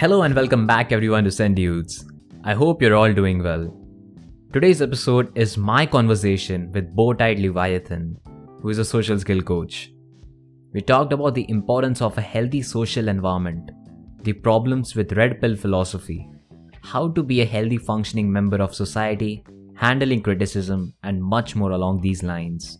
[0.00, 2.04] Hello and welcome back everyone to Send Dudes.
[2.44, 3.76] I hope you're all doing well.
[4.52, 8.16] Today's episode is my conversation with Bowtied Leviathan,
[8.62, 9.92] who is a social skill coach.
[10.72, 13.72] We talked about the importance of a healthy social environment,
[14.22, 16.30] the problems with red pill philosophy,
[16.80, 19.42] how to be a healthy functioning member of society,
[19.74, 22.78] handling criticism, and much more along these lines.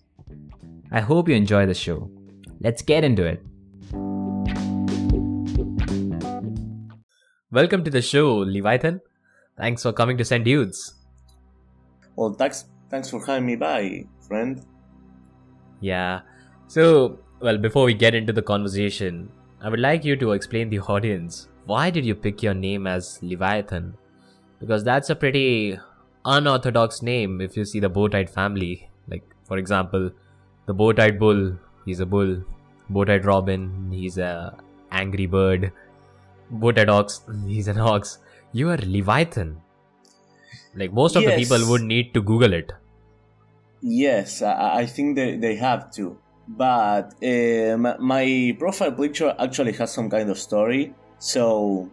[0.92, 2.12] I hope you enjoy the show.
[2.60, 3.42] Let's get into it.
[7.50, 9.00] Welcome to the show, Leviathan.
[9.56, 10.92] Thanks for coming to Send Dudes.
[12.14, 14.62] Well, thanks, thanks for having me by, friend.
[15.80, 16.20] Yeah.
[16.66, 19.30] So, well, before we get into the conversation,
[19.62, 23.18] I would like you to explain the audience why did you pick your name as
[23.22, 23.94] Leviathan?
[24.60, 25.78] Because that's a pretty
[26.26, 28.90] unorthodox name if you see the Bowtied family.
[29.08, 30.10] Like, for example,
[30.66, 32.42] the Bowtied Bull, he's a bull.
[32.90, 34.54] Bowtied Robin, he's a
[34.90, 35.72] angry bird.
[36.50, 38.18] Bowtied Ox, he's an ox.
[38.52, 39.60] You are Leviathan.
[40.74, 41.32] Like most of Yes.
[41.32, 42.72] the people would need to Google it.
[43.80, 46.18] Yes, I, I think they, they have to.
[46.48, 50.94] But uh, my, my profile picture actually has some kind of story.
[51.18, 51.90] So,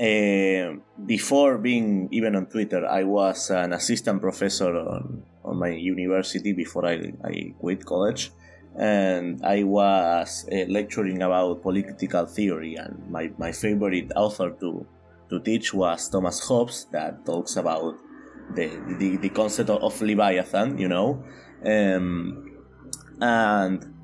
[0.00, 0.76] uh,
[1.06, 6.86] before being even on Twitter, I was an assistant professor on, on my university before
[6.86, 8.32] I, I quit college.
[8.76, 14.86] And I was uh, lecturing about political theory, and my, my favorite author to,
[15.28, 17.96] to teach was Thomas Hobbes, that talks about
[18.54, 21.22] the, the, the concept of, Leviathan, you know.
[21.64, 22.56] Um,
[23.20, 23.94] and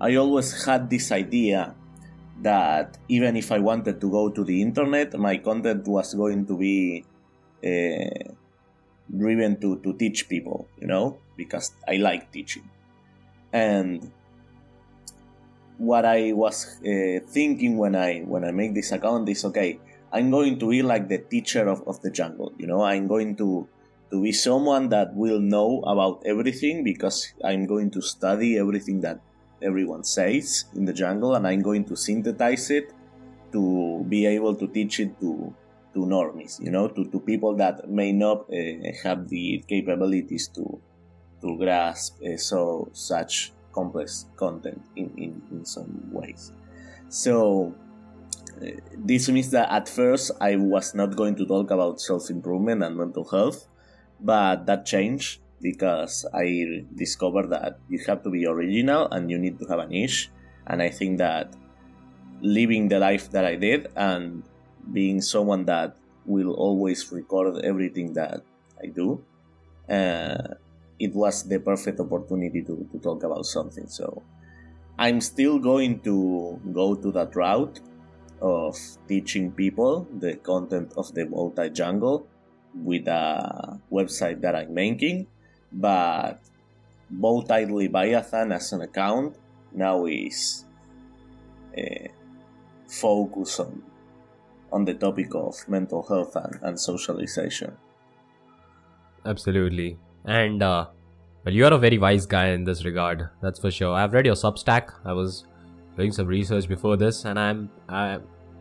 [0.00, 1.74] I always had this idea
[2.42, 6.58] that even if I wanted to go to the internet, my content was going to
[6.58, 7.04] be
[7.64, 8.32] uh,
[9.16, 12.68] driven to, to teach people, you know, because I like teaching.
[13.56, 14.12] And
[15.78, 19.80] what I was uh, thinking when I when I make this account is okay,
[20.12, 23.34] I'm going to be like the teacher of, of the jungle, you know, I'm going
[23.36, 23.66] to
[24.12, 29.20] to be someone that will know about everything because I'm going to study everything that
[29.62, 32.92] everyone says in the jungle and I'm going to synthesize it
[33.52, 35.48] to be able to teach it to
[35.94, 40.76] to normies, you know, to, to people that may not uh, have the capabilities to
[41.40, 46.52] to grasp uh, so such complex content in, in, in some ways.
[47.08, 47.74] So
[48.60, 52.82] uh, this means that at first I was not going to talk about self improvement
[52.82, 53.68] and mental health,
[54.20, 59.58] but that changed because I discovered that you have to be original and you need
[59.60, 60.30] to have a niche.
[60.66, 61.54] And I think that
[62.40, 64.42] living the life that I did and
[64.92, 68.42] being someone that will always record everything that
[68.82, 69.24] I do,
[69.88, 70.54] uh,
[70.98, 73.86] it was the perfect opportunity to, to talk about something.
[73.86, 74.22] So
[74.98, 77.80] I'm still going to go to that route
[78.40, 78.76] of
[79.08, 82.26] teaching people the content of the multi jungle
[82.74, 85.26] with a website that I'm making,
[85.72, 86.40] but
[87.10, 89.36] Bowtied Leviathan as an account
[89.72, 90.64] now is
[91.76, 92.08] uh,
[92.88, 93.82] focused on
[94.72, 97.76] on the topic of mental health and, and socialization.
[99.24, 99.98] Absolutely.
[100.26, 100.86] And uh
[101.44, 103.94] well you are a very wise guy in this regard, that's for sure.
[103.94, 104.92] I've read your Substack.
[105.04, 105.44] I was
[105.96, 108.18] doing some research before this and I'm I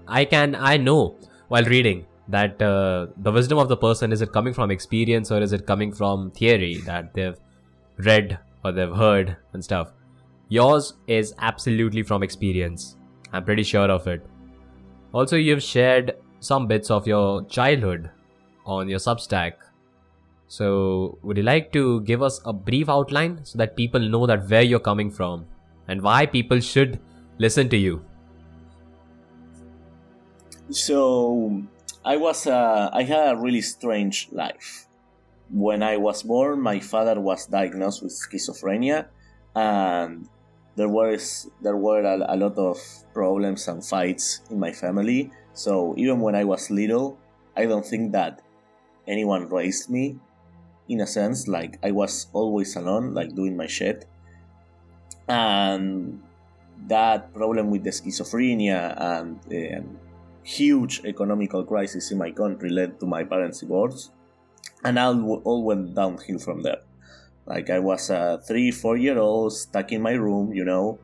[0.08, 1.18] I can I know
[1.48, 5.42] while reading that uh, the wisdom of the person is it coming from experience or
[5.42, 7.38] is it coming from theory that they've
[7.98, 9.92] read or they've heard and stuff.
[10.50, 12.98] Yours is absolutely from experience.
[13.32, 14.26] I'm pretty sure of it.
[15.14, 18.10] Also, you've shared some bits of your childhood
[18.66, 19.54] on your Substack.
[20.48, 24.48] So, would you like to give us a brief outline so that people know that
[24.50, 25.48] where you're coming from
[25.88, 27.00] and why people should
[27.38, 28.06] listen to you?
[30.70, 31.64] So
[32.04, 34.88] I was uh, I had a really strange life.
[35.52, 39.08] When I was born, my father was diagnosed with schizophrenia,
[39.56, 40.28] and
[40.76, 42.78] there was there were a, a lot of
[43.14, 45.32] problems and fights in my family.
[45.54, 47.18] So even when I was little,
[47.56, 48.42] I don't think that
[49.08, 50.18] anyone raised me.
[50.88, 54.06] In a sense, like I was always alone, like doing my shit,
[55.28, 56.22] and
[56.88, 60.00] that problem with the schizophrenia and um,
[60.44, 64.12] huge economical crisis in my country led to my parents' divorce,
[64.84, 66.82] and all, all went downhill from there.
[67.46, 71.00] Like I was a three, four year old stuck in my room, you know.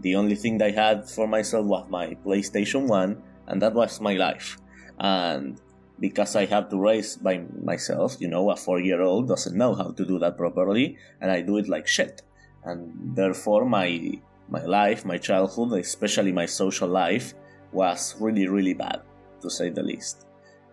[0.00, 4.14] The only thing I had for myself was my PlayStation 1, and that was my
[4.14, 4.58] life.
[4.98, 5.60] And
[5.98, 9.74] because I have to raise by myself, you know, a four year old doesn't know
[9.74, 12.22] how to do that properly, and I do it like shit.
[12.64, 17.34] And therefore, my my life, my childhood, especially my social life,
[17.72, 19.02] was really, really bad.
[19.42, 20.26] to say the least.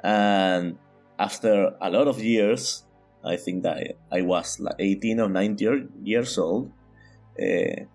[0.03, 0.77] And
[1.19, 2.85] after a lot of years,
[3.23, 6.71] I think that I was like 18 or 19 years old,
[7.39, 7.85] uh,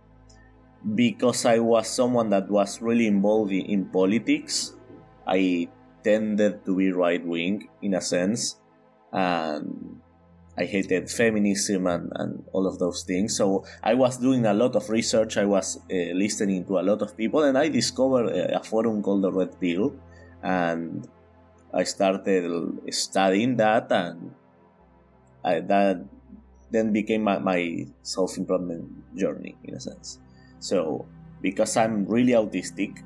[0.95, 4.75] because I was someone that was really involved in politics,
[5.27, 5.69] I
[6.03, 8.61] tended to be right wing in a sense,
[9.13, 10.01] and
[10.59, 13.37] I hated feminism and, and all of those things.
[13.37, 15.37] So I was doing a lot of research.
[15.37, 19.03] I was uh, listening to a lot of people, and I discovered a, a forum
[19.03, 19.95] called the Red Pill,
[20.43, 21.07] and
[21.73, 24.35] I started studying that, and
[25.45, 26.05] I, that
[26.71, 30.19] then became my, my self improvement journey in a sense.
[30.59, 31.07] So
[31.41, 33.03] because I'm really autistic,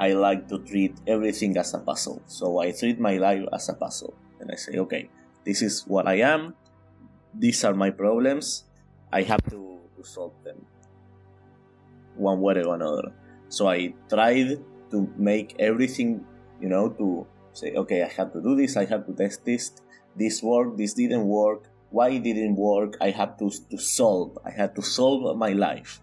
[0.00, 2.22] I like to treat everything as a puzzle.
[2.26, 5.10] So I treat my life as a puzzle, and I say, okay,
[5.44, 6.54] this is what I am.
[7.36, 8.64] These are my problems.
[9.12, 10.56] I have to, solve them
[12.16, 13.12] one way or another.
[13.50, 16.24] So I tried to make everything,
[16.58, 19.72] you know, to say, okay, I have to do this, I have to test this,
[20.16, 24.74] this worked, this didn't work, why didn't work, I have to, to solve, I had
[24.76, 26.00] to solve my life,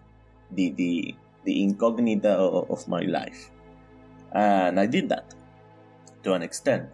[0.52, 3.50] the, the, the incognita of my life.
[4.32, 5.34] And I did that
[6.24, 6.88] to an extent.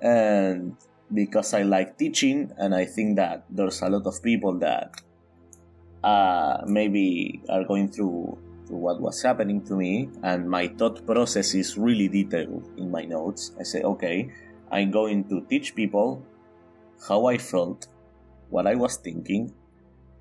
[0.00, 0.76] And
[1.12, 5.00] because I like teaching, and I think that there's a lot of people that
[6.04, 11.54] uh, maybe are going through, through what was happening to me, and my thought process
[11.54, 13.52] is really detailed in my notes.
[13.58, 14.30] I say, okay,
[14.70, 16.22] I'm going to teach people
[17.08, 17.86] how I felt,
[18.50, 19.52] what I was thinking,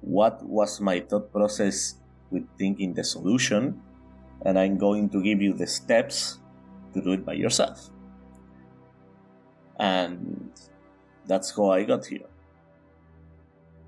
[0.02, 1.96] what was my thought process
[2.32, 3.82] with thinking the solution,
[4.46, 6.40] and I'm going to give you the steps
[6.94, 7.90] to do it by yourself.
[9.80, 10.52] And
[11.26, 12.28] that's how I got here.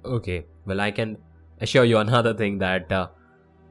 [0.06, 1.18] Okay, well, I can
[1.62, 3.08] assure you another thing that uh,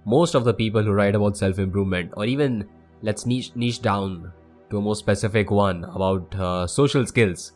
[0.05, 2.69] most of the people who write about self improvement, or even
[3.03, 4.33] let's niche, niche down
[4.71, 7.53] to a more specific one about uh, social skills,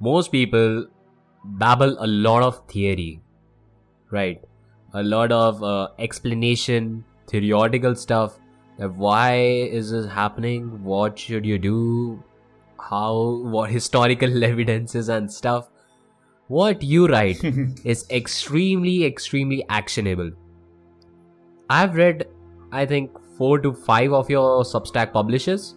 [0.00, 0.86] most people
[1.44, 3.20] babble a lot of theory,
[4.10, 4.42] right?
[4.94, 8.38] A lot of uh, explanation, theoretical stuff.
[8.78, 10.82] Why is this happening?
[10.84, 12.22] What should you do?
[12.90, 15.68] how what historical evidences and stuff
[16.48, 17.42] what you write
[17.84, 20.30] is extremely extremely actionable
[21.70, 22.26] i've read
[22.72, 25.74] i think 4 to 5 of your substack publishers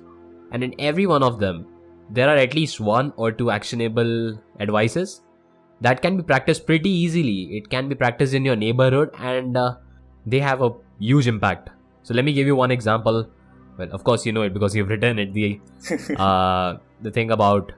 [0.51, 1.66] and in every one of them
[2.10, 4.13] there are at least one or two actionable
[4.60, 5.22] advices
[5.81, 9.75] that can be practiced pretty easily it can be practiced in your neighborhood and uh,
[10.25, 11.69] they have a huge impact
[12.10, 13.18] so let me give you one example.
[13.78, 15.32] Well of course you know it because you've written it.
[15.32, 15.62] The
[16.18, 17.72] uh, the thing about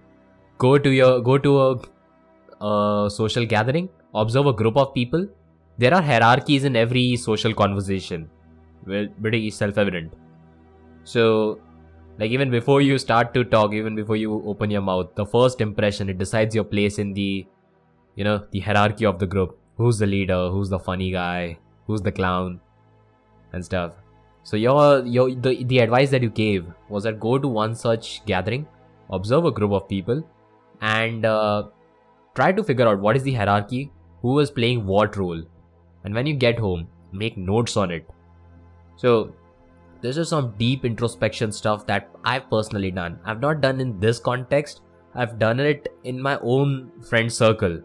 [0.58, 5.28] go to your go to a, a social gathering observe a group of people.
[5.78, 8.30] There are hierarchies in every social conversation.
[8.88, 10.14] Well pretty self-evident.
[11.04, 11.60] So
[12.18, 15.60] like even before you start to talk even before you open your mouth the first
[15.60, 17.46] impression it decides your place in the
[18.16, 19.58] you know the hierarchy of the group.
[19.76, 20.48] Who's the leader?
[20.56, 21.58] Who's the funny guy?
[21.88, 22.62] Who's the clown?
[23.52, 24.01] And stuff
[24.44, 28.26] so your your the, the advice that you gave was that go to one such
[28.26, 28.66] gathering
[29.12, 30.24] observe a group of people
[30.82, 31.64] and uh,
[32.36, 33.92] try to figure out what is the hierarchy,
[34.22, 35.42] who is playing what role,
[36.04, 38.10] and when you get home, make notes on it.
[38.96, 39.34] So,
[40.02, 43.20] this is some deep introspection stuff that I've personally done.
[43.24, 44.82] I've not done in this context,
[45.14, 47.82] I've done it in my own friend circle.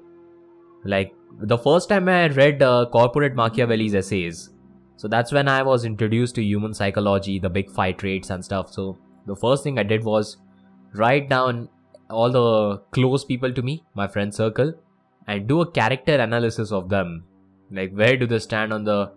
[0.85, 4.51] Like, the first time I read uh, Corporate Machiavelli's essays,
[4.97, 8.73] so that's when I was introduced to human psychology, the big five traits and stuff.
[8.73, 10.39] So, the first thing I did was
[10.95, 11.69] write down
[12.09, 14.73] all the close people to me, my friend circle,
[15.27, 17.25] and do a character analysis of them.
[17.71, 19.13] Like, where do they stand on the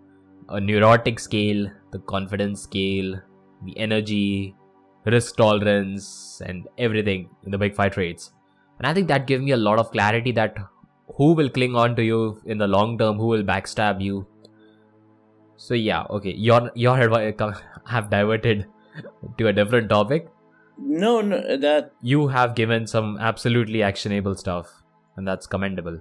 [0.50, 3.20] uh, neurotic scale, the confidence scale,
[3.64, 4.54] the energy,
[5.04, 8.32] risk tolerance, and everything in the big five traits.
[8.78, 10.56] And I think that gave me a lot of clarity that
[11.16, 14.26] who will cling on to you in the long term, who will backstab you.
[15.60, 17.52] So yeah, okay, your your advice uh,
[17.84, 18.64] have diverted
[19.36, 20.30] to a different topic,
[20.78, 24.70] no, no, that you have given some absolutely actionable stuff,
[25.16, 26.00] and that's commendable.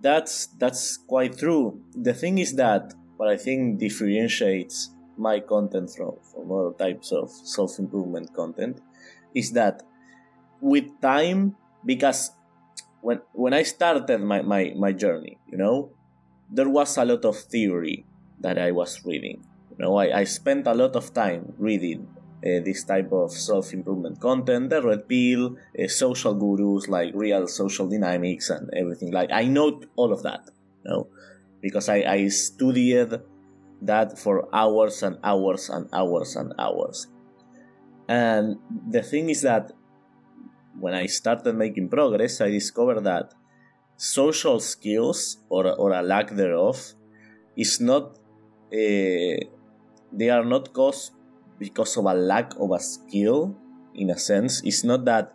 [0.00, 1.82] That's that's quite true.
[1.92, 7.32] The thing is that what I think differentiates my content from, from other types of
[7.32, 8.80] self improvement content
[9.34, 9.82] is that
[10.60, 12.30] with time, because
[13.00, 15.90] when when I started my, my, my journey, you know,
[16.48, 18.06] there was a lot of theory
[18.44, 19.42] that I was reading.
[19.72, 22.06] You know, I, I spent a lot of time reading
[22.44, 27.48] uh, this type of self improvement content, the red pill, uh, social gurus like real
[27.48, 29.10] social dynamics and everything.
[29.10, 30.48] Like I know all of that,
[30.84, 31.08] you know,
[31.60, 33.16] because I, I studied
[33.82, 37.08] that for hours and hours and hours and hours.
[38.08, 38.56] And
[38.90, 39.72] the thing is that
[40.78, 43.32] when I started making progress, I discovered that
[43.96, 46.94] social skills or, or a lack thereof
[47.56, 48.18] is not,
[48.74, 49.36] uh,
[50.12, 51.12] they are not caused
[51.58, 53.56] because of a lack of a skill,
[53.94, 54.62] in a sense.
[54.64, 55.34] It's not that,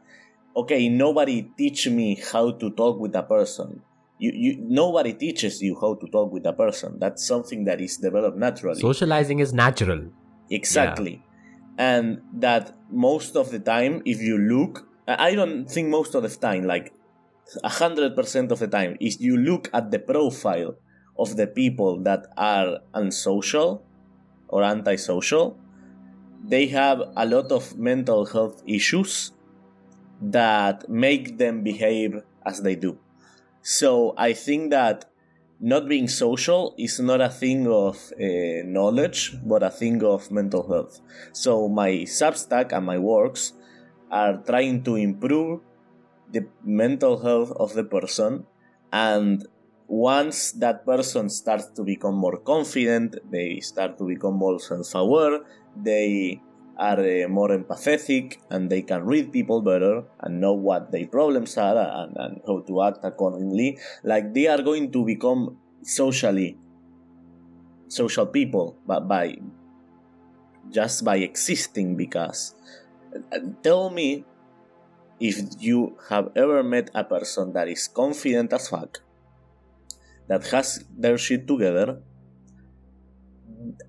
[0.55, 3.81] okay, nobody teach me how to talk with a person.
[4.17, 6.97] You, you, nobody teaches you how to talk with a person.
[6.99, 8.81] That's something that is developed naturally.
[8.81, 10.09] Socializing is natural.
[10.49, 11.21] Exactly.
[11.77, 11.97] Yeah.
[11.97, 16.29] And that most of the time, if you look, I don't think most of the
[16.29, 16.93] time, like
[17.63, 20.75] 100% of the time, if you look at the profile
[21.19, 23.83] of the people that are unsocial
[24.47, 25.59] or antisocial,
[26.43, 29.33] they have a lot of mental health issues
[30.21, 32.97] that make them behave as they do.
[33.61, 35.05] So I think that
[35.59, 40.67] not being social is not a thing of uh, knowledge, but a thing of mental
[40.67, 41.01] health.
[41.33, 43.53] So my Substack and my works
[44.09, 45.59] are trying to improve
[46.31, 48.45] the mental health of the person
[48.93, 49.45] and
[49.89, 55.39] once that person starts to become more confident they start to become more self-aware
[55.75, 56.39] they
[56.79, 61.57] are uh, more empathetic and they can read people better and know what their problems
[61.57, 63.77] are and, and how to act accordingly.
[64.01, 66.57] Like they are going to become socially
[67.89, 69.35] social people but by
[70.69, 72.53] just by existing because
[73.33, 74.23] uh, tell me
[75.19, 79.01] if you have ever met a person that is confident as fuck
[80.29, 81.99] that has their shit together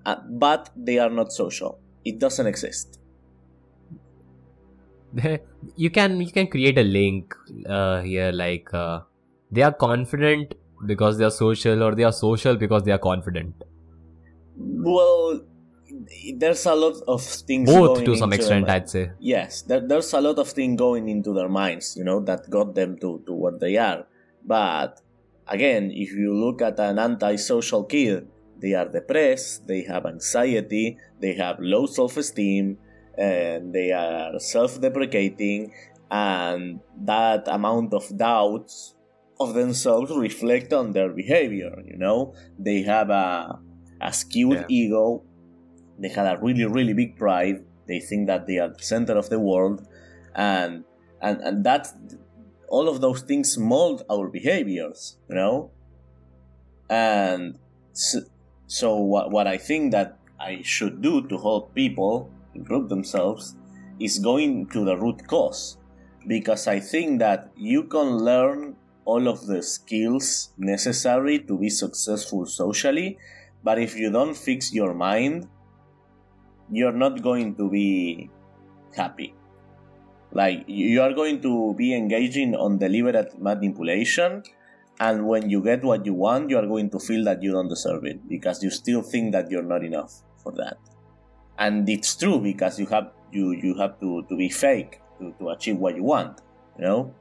[0.05, 1.79] uh, but they are not social.
[2.03, 2.99] It doesn't exist.
[5.75, 7.35] You can you can create a link
[7.67, 9.01] uh, here like uh,
[9.51, 10.55] they are confident
[10.85, 13.53] because they are social or they are social because they are confident.
[14.57, 15.41] Well
[16.35, 19.11] there's a lot of things both to some extent i'd say.
[19.19, 22.73] Yes there, there's a lot of things going into their minds you know that got
[22.73, 24.07] them to, to what they are.
[24.43, 25.01] But
[25.51, 28.27] again if you look at an antisocial kid
[28.57, 32.77] they are depressed they have anxiety they have low self-esteem
[33.17, 35.71] and they are self-deprecating
[36.09, 38.95] and that amount of doubts
[39.39, 43.59] of themselves reflect on their behavior you know they have a,
[43.99, 44.65] a skewed yeah.
[44.69, 45.23] ego
[45.99, 49.29] they had a really really big pride they think that they are the center of
[49.29, 49.85] the world
[50.35, 50.85] and
[51.21, 51.87] and and that
[52.71, 55.71] all of those things mold our behaviors you know
[56.89, 57.59] and
[57.93, 58.19] so,
[58.67, 63.55] so what, what i think that i should do to help people improve themselves
[63.99, 65.77] is going to the root cause
[66.27, 68.75] because i think that you can learn
[69.05, 73.17] all of the skills necessary to be successful socially
[73.63, 75.47] but if you don't fix your mind
[76.71, 78.29] you're not going to be
[78.95, 79.35] happy.
[80.31, 84.43] Like you are going to be engaging on deliberate manipulation,
[84.99, 87.67] and when you get what you want, you are going to feel that you don't
[87.67, 90.77] deserve it because you still think that you're not enough for that.
[91.57, 95.49] And it's true because you have you you have to, to be fake to, to
[95.49, 96.41] achieve what you want,
[96.77, 97.13] you know?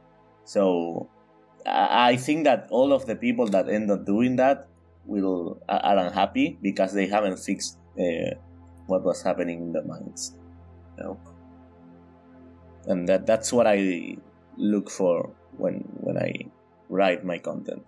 [0.44, 1.08] So
[1.66, 4.68] I think that all of the people that end up doing that
[5.04, 8.34] will are unhappy because they haven't fixed uh,
[8.86, 10.36] what was happening in their minds.
[10.98, 11.20] You know?
[12.86, 14.16] And that that's what I
[14.56, 16.32] look for when when I
[16.88, 17.84] write my content.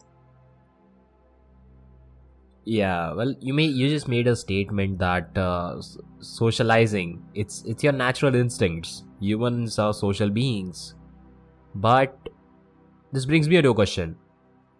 [2.65, 5.83] Yeah, well, you may you just made a statement that uh,
[6.21, 9.03] socializing it's it's your natural instincts.
[9.21, 10.95] Humans are social beings,
[11.75, 12.29] but
[13.13, 14.17] this brings me to a question.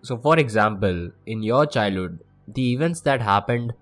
[0.03, 3.73] So, for example, in your childhood, the events that happened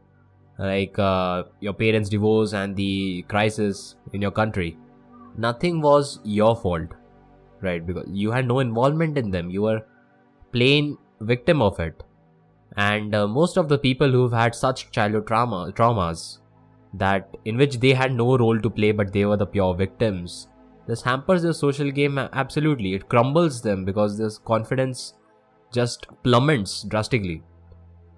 [0.59, 4.77] like uh, your parents' divorce and the crisis in your country,
[5.41, 6.89] nothing was your fault,
[7.61, 7.85] right?
[7.85, 9.51] Because you had no involvement in them.
[9.51, 9.81] You were
[10.53, 12.03] plain victim of it.
[12.77, 16.39] And uh, most of the people who've had such childhood trauma traumas
[16.95, 20.49] that in which they had no role to play but they were the pure victims
[20.87, 25.15] this hampers their social game absolutely it crumbles them because this confidence
[25.73, 27.43] just plummets drastically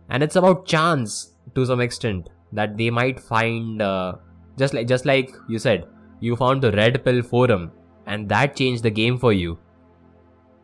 [0.08, 4.14] and it's about chance to some extent that they might find uh,
[4.58, 5.86] just like just like you said
[6.22, 7.70] you found the red pill forum
[8.06, 9.58] and that changed the game for you.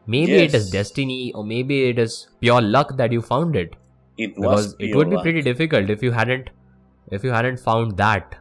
[0.06, 0.54] Maybe yes.
[0.54, 3.74] it is destiny or maybe it is pure luck that you found it.
[4.16, 5.24] It because it would be luck.
[5.24, 6.50] pretty difficult if you hadn't
[7.18, 8.36] if you hadn't found that.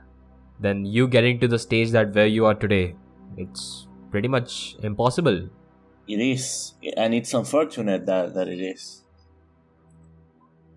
[0.59, 2.95] Then you getting to the stage that where you are today
[3.38, 5.50] it's pretty much impossible.
[6.07, 9.03] It is and it's unfortunate that, that it is.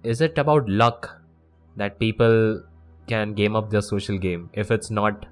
[0.02, 1.20] Is it about luck
[1.76, 2.62] that people
[3.06, 4.48] can game up their social game?
[4.52, 5.26] If it's not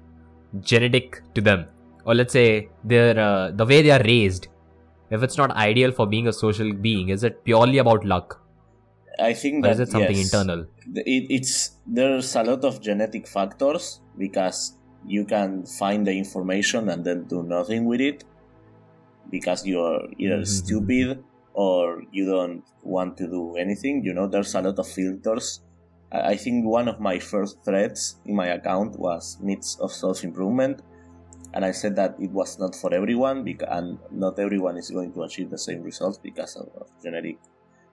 [0.61, 1.65] genetic to them.
[2.05, 4.47] Or let's say they're uh, the way they are raised.
[5.11, 8.41] If it's not ideal for being a social being is it purely about luck?
[9.19, 10.65] I think or that is it something yes, internal?
[10.95, 17.03] It, it's there's a lot of genetic factors because you can find the information and
[17.03, 18.23] then do nothing with it
[19.29, 20.47] because you're either Mhm.
[20.47, 25.61] stupid or you don't want to do anything you know there's a lot of filters
[26.11, 30.81] i think one of my first threads in my account was myths of self-improvement.
[31.53, 35.13] And i said that it was not for everyone because and not everyone is going
[35.13, 37.37] to achieve the same results because of, of genetic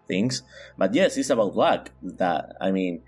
[0.08, 0.42] things.
[0.76, 3.02] But yes it's about luck that i mean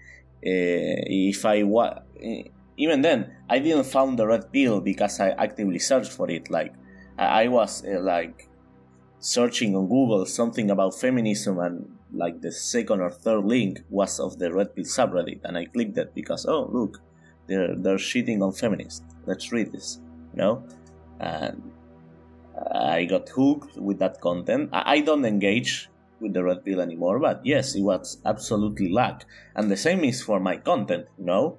[0.46, 2.44] uh, if i wa- eh,
[2.76, 6.50] even then i didn't found the red pill because i actively searched for it.
[6.50, 6.74] Like
[7.18, 8.48] i, I was uh, like
[9.20, 14.38] searching on google something about feminism and like the second or third link was of
[14.38, 17.00] the red pill subreddit and i clicked it because oh look
[17.48, 19.02] they're they're shitting on feminists.
[19.26, 19.98] Let's read this
[20.32, 20.62] you know?
[21.18, 21.72] And
[22.72, 24.70] i got hooked with that content.
[24.72, 25.88] I, don't engage
[26.20, 29.24] with the red pill anymore but yes it was absolutely luck.
[29.56, 31.58] And the same is for my content you know?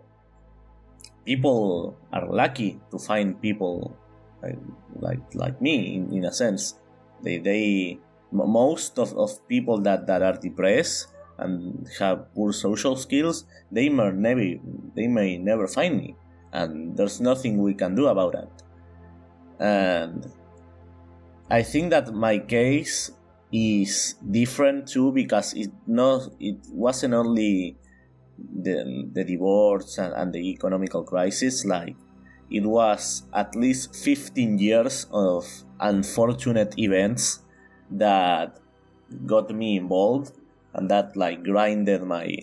[1.25, 3.97] People are lucky to find people
[4.41, 4.57] like
[4.95, 6.75] like, like me in, in a sense.
[7.21, 7.99] They they
[8.31, 11.07] most of, of people that, that are depressed
[11.38, 14.55] and have poor social skills they may never
[14.95, 16.15] they may never find me.
[16.51, 18.51] And there's nothing we can do about that.
[19.59, 20.31] And
[21.51, 23.12] i think that my case
[23.51, 27.75] is different too because it no it wasn't only
[28.38, 31.95] the, the divorce and, and the economical crisis like
[32.51, 35.45] it was at least 15 years of
[35.79, 37.43] unfortunate events
[37.91, 38.60] that
[39.25, 40.38] got me involved
[40.74, 42.38] and that like grinded my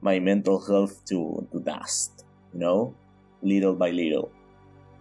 [0.00, 2.94] my mental health to, to dust you know
[3.42, 4.30] little by little.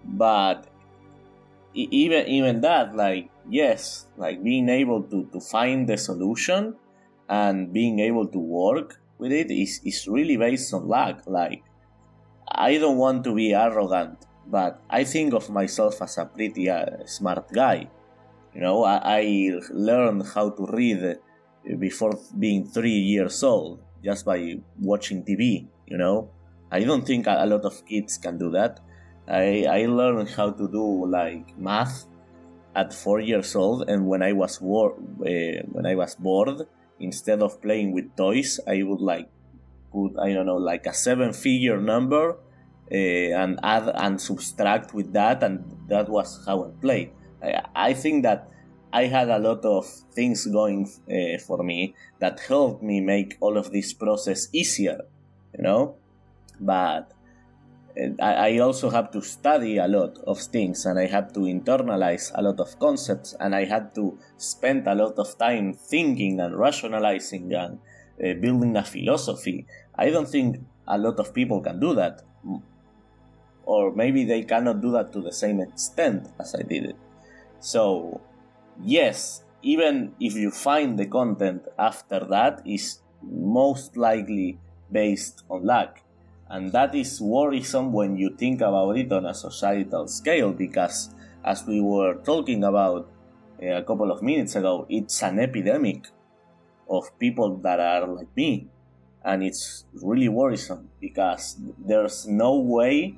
[0.03, 0.67] But
[1.73, 6.75] even even that like yes like being able to, to find the solution
[7.27, 11.23] and being able to work with it is, is really based on luck.
[11.25, 11.63] Like
[12.51, 16.85] i don't want to be arrogant but i think of myself as a pretty uh,
[17.05, 17.89] smart guy
[18.55, 21.17] you know I, I learned how to read
[21.79, 26.29] before being three years old just by watching tv you know
[26.71, 28.79] i don't think a lot of kids can do that
[29.27, 32.05] I, I learned how to do like math
[32.75, 36.61] at four years old, and when I was wor- uh, when I was bored,
[36.99, 39.29] instead of playing with toys, I would like
[39.91, 42.31] put I don't know like a seven-figure number
[42.91, 47.11] uh, and add and subtract with that, and that was how I played.
[47.75, 48.49] I, think that
[48.93, 53.57] I had a lot of things going uh, for me that helped me make all
[53.57, 55.01] of this process easier,
[55.57, 55.95] you know.
[56.59, 57.11] But
[57.97, 61.41] and I, I also have to study a lot of things and I had to
[61.41, 66.39] internalize a lot of concepts and I had to spend a lot of time thinking
[66.39, 67.79] and rationalizing and
[68.23, 69.65] uh, building a philosophy.
[69.95, 72.21] I don't think a lot of people can do that.
[73.63, 76.95] Or maybe they cannot do that to the same extent as I did it.
[77.59, 78.21] So,
[78.81, 84.59] yes, even if you find the content after that is most likely
[84.91, 86.01] based on luck.
[86.49, 91.09] And that is worrisome when you think about it on a societal scale because
[91.43, 93.09] as we were talking about
[93.61, 96.07] uh, a couple of minutes ago it's an epidemic
[96.87, 98.67] of people that are like me.
[99.23, 103.17] And it's really worrisome because there's no way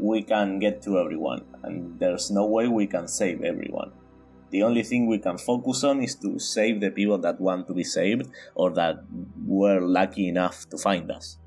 [0.00, 3.92] we can get to everyone and there's no way we can save everyone
[4.50, 7.74] the only thing we can focus on is to save the people that want to
[7.74, 9.04] be saved or that
[9.46, 11.38] were lucky enough to find us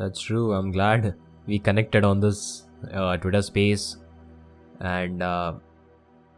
[0.00, 0.54] That's true.
[0.54, 1.14] I'm glad
[1.46, 3.98] we connected on this uh, Twitter space,
[4.80, 5.52] and uh,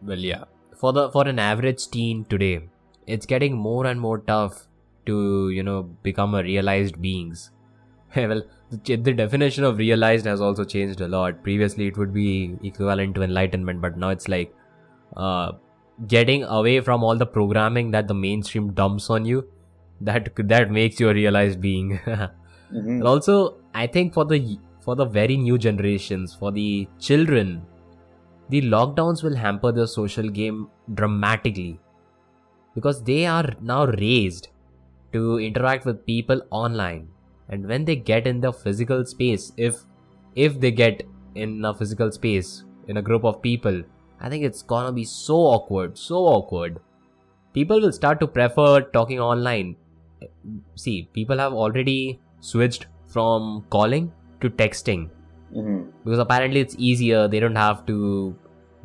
[0.03, 0.44] well, yeah.
[0.81, 2.68] For the for an average teen today,
[3.07, 4.66] it's getting more and more tough
[5.07, 7.53] to you know become a realized beings.
[8.16, 11.42] well, the, the definition of realized has also changed a lot.
[11.42, 14.55] Previously, it would be equivalent to enlightenment, but now it's like
[15.16, 15.53] uh,
[16.09, 19.48] getting away from all the programming that the mainstream dumps on you.
[20.01, 22.01] That that makes you a realized being.
[22.72, 22.87] Mhm.
[22.88, 27.51] and also i think for the for the very new generations for the children
[28.48, 31.79] the lockdowns will hamper their social game dramatically
[32.75, 34.48] because they are now raised
[35.12, 37.09] to interact with people online
[37.53, 39.81] and when they get in the physical space if
[40.47, 41.03] if they get
[41.35, 42.53] in a physical space
[42.88, 43.83] in a group of people
[44.21, 46.81] i think it's gonna be so awkward so awkward.
[47.57, 49.77] People will start to prefer talking online.
[50.83, 54.07] See people have already switched from calling
[54.41, 55.11] to texting.
[55.61, 55.81] Mhm.
[56.05, 57.97] because apparently it's easier they don't have to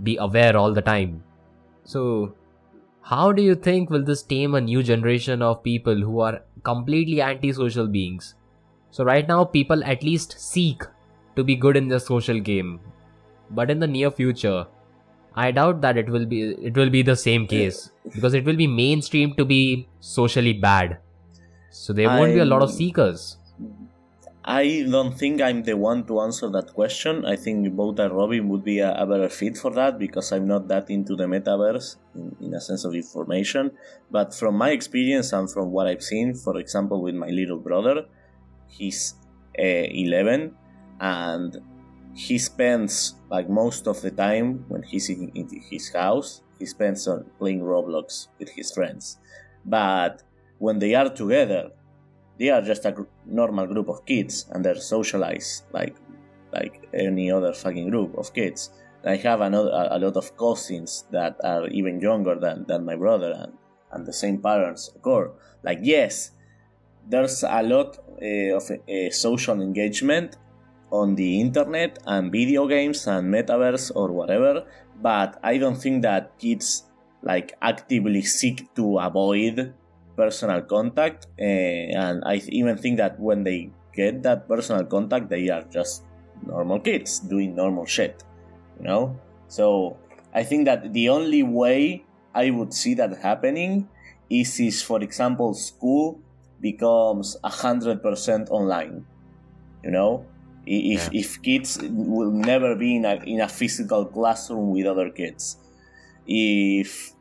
[0.08, 1.14] be aware all the time.
[1.92, 2.02] So
[3.12, 7.22] how do you think will this tame a new generation of people who are completely
[7.22, 8.36] antisocial beings
[8.92, 10.84] so right now people at least seek
[11.36, 12.80] to be good in the social game.
[13.50, 14.66] But in the near future
[15.42, 16.38] i doubt that it will be
[16.70, 17.92] it will be the same case.
[18.14, 20.98] Because it will be mainstream to be socially bad.
[21.70, 23.38] So there won't be a lot of seekers.
[24.44, 27.26] I don't think I'm the one to answer that question.
[27.26, 30.70] I think Bowtied Robin would be a, a, better fit for that because I'm not
[30.70, 33.72] that into the metaverse in, in, a sense of information.
[34.10, 38.06] But from my experience and from what I've seen, for example, with my little brother,
[38.68, 39.16] he's
[39.58, 40.56] uh, 11
[41.00, 41.58] and
[42.14, 47.08] he spends like most of the time when he's in, in his house, he spends
[47.08, 49.20] on playing Roblox with his friends.
[49.66, 50.24] But
[50.58, 51.70] when they are together,
[52.40, 55.96] they are just a gr- normal group of kids and they're socialized like
[56.54, 58.72] like any other fucking group of kids.
[59.06, 63.32] I have another, a, lot of cousins that are even younger than, than my brother
[63.32, 63.54] and,
[63.92, 65.32] and the same parents occur.
[65.64, 66.32] Like, yes,
[67.10, 70.38] there's a lot uh, of uh, social engagement
[70.92, 74.66] on the internet and video games and metaverse or whatever,
[75.02, 76.84] but I don't think that kids
[77.22, 79.74] like actively seek to avoid
[80.16, 85.50] personal contact, uh, and I even think that when they get that personal contact, they
[85.50, 86.04] are just
[86.46, 88.24] normal kids doing normal shit,
[88.80, 89.20] you know.
[89.48, 89.98] So
[90.34, 93.88] I think that the only way I would see that happening
[94.30, 96.20] is is for example, school
[96.62, 99.06] becomes hundred percent online.
[99.84, 100.26] You know,
[100.66, 101.20] if yeah.
[101.20, 105.58] if kids will never be in a in a physical classroom with other kids,
[106.26, 107.14] if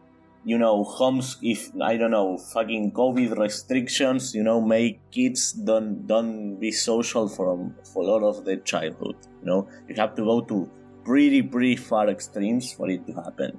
[0.44, 6.06] you know, homes if I don't know, fucking COVID restrictions, you know, make kids don't
[6.06, 9.16] don't be social for for a lot of their childhood.
[9.42, 10.70] You know, you have to go to
[11.04, 13.58] pretty pretty far extremes for it to happen.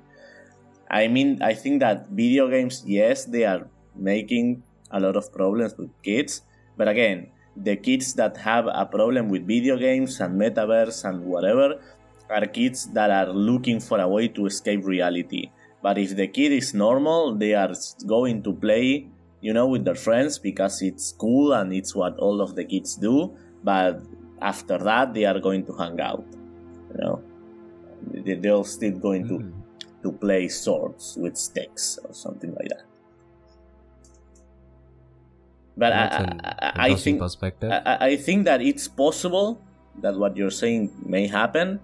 [0.90, 5.76] I mean, I think that video games, yes, they are making a lot of problems
[5.78, 6.42] with kids,
[6.78, 11.82] but again, the kids that have a problem with video games and metaverse and whatever
[12.30, 15.50] are kids that are looking for a way to escape reality
[15.82, 17.74] but if the kid is normal, they are
[18.06, 19.08] going to play,
[19.42, 22.96] you know, with their friends because it's cool and it's what all of the kids
[22.96, 23.32] do.
[23.64, 24.02] But
[24.42, 26.26] after that, they are going to hang out,
[26.92, 27.24] you know.
[28.12, 29.30] They're still going mm.
[29.30, 29.54] to
[30.04, 32.84] to play swords with sticks or something like that.
[35.78, 36.04] But I,
[36.60, 39.62] I, I, think I, I think that it's possible
[40.02, 41.80] that what you're saying may happen,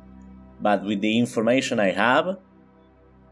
[0.61, 2.37] but with the information I have,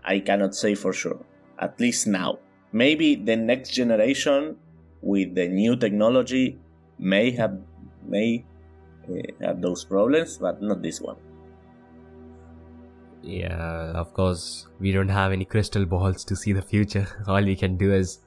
[0.05, 1.19] I cannot say for sure.
[1.57, 2.37] At least now.
[2.71, 4.57] Maybe the next generation
[5.01, 6.59] with the new technology
[6.99, 7.57] may have
[8.07, 8.45] may
[9.09, 11.17] uh, have those problems, but not this one.
[13.23, 17.07] Yeah, of course, we don't have any crystal balls to see the future.
[17.27, 18.19] All we can do is,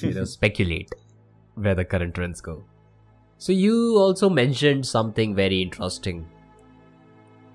[0.00, 0.90] you know, speculate
[1.54, 2.64] where the current trends go.
[3.38, 6.26] So you also mentioned something very interesting.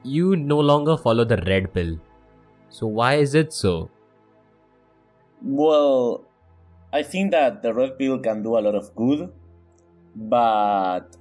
[0.03, 1.99] You no longer follow the red pill.
[2.69, 3.89] So why is it so?
[5.41, 6.25] Well,
[6.91, 9.31] I think that the red pill can do a lot of good,
[10.15, 11.15] but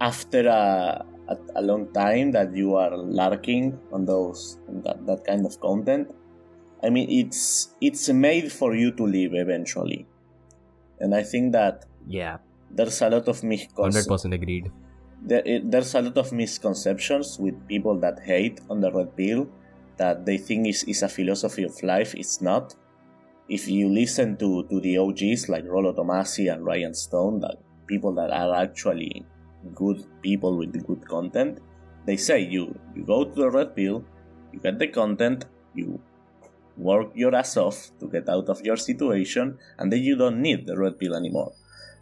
[0.00, 5.24] after a, a, a long time that you are lurking on those on that, that
[5.24, 6.14] kind of content,
[6.82, 10.06] I mean it's it's made for you to live eventually,
[11.00, 12.38] and I think that yeah,
[12.70, 13.94] there's a lot of misconceptions.
[13.94, 14.70] Hundred percent agreed.
[15.22, 19.48] There, there's a lot of misconceptions with people that hate on the red pill
[19.96, 22.14] that they think is, is a philosophy of life.
[22.14, 22.74] It's not.
[23.48, 27.56] If you listen to, to the OGs like Rollo Tomassi and Rian Stone, that
[27.86, 29.24] people that are actually
[29.74, 31.60] good people with good content,
[32.04, 34.04] they say you, you go to the red pill,
[34.52, 36.00] you get the content, you
[36.76, 40.66] work your ass off to get out of your situation, and then you don't need
[40.66, 41.52] the red pill anymore.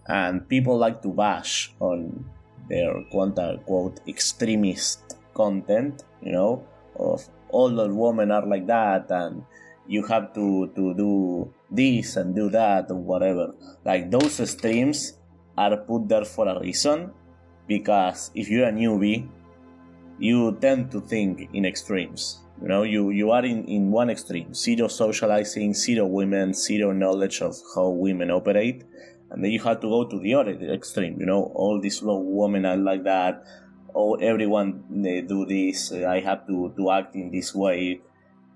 [0.06, 2.24] And people like to bash on
[2.68, 9.42] their quote unquote extremist content, you know, of older women are like that and
[9.86, 15.18] you have to to do this and do that or whatever like those streams
[15.56, 17.10] are put there for a reason
[17.68, 19.28] because if you're a newbie
[20.18, 24.54] you tend to think in extremes you know you you are in in one extreme
[24.54, 28.84] zero socializing zero women zero knowledge of how women operate
[29.30, 32.18] and then you have to go to the other extreme you know all these low
[32.18, 33.44] women are like that
[33.94, 38.00] oh everyone they do this i have to to act in this way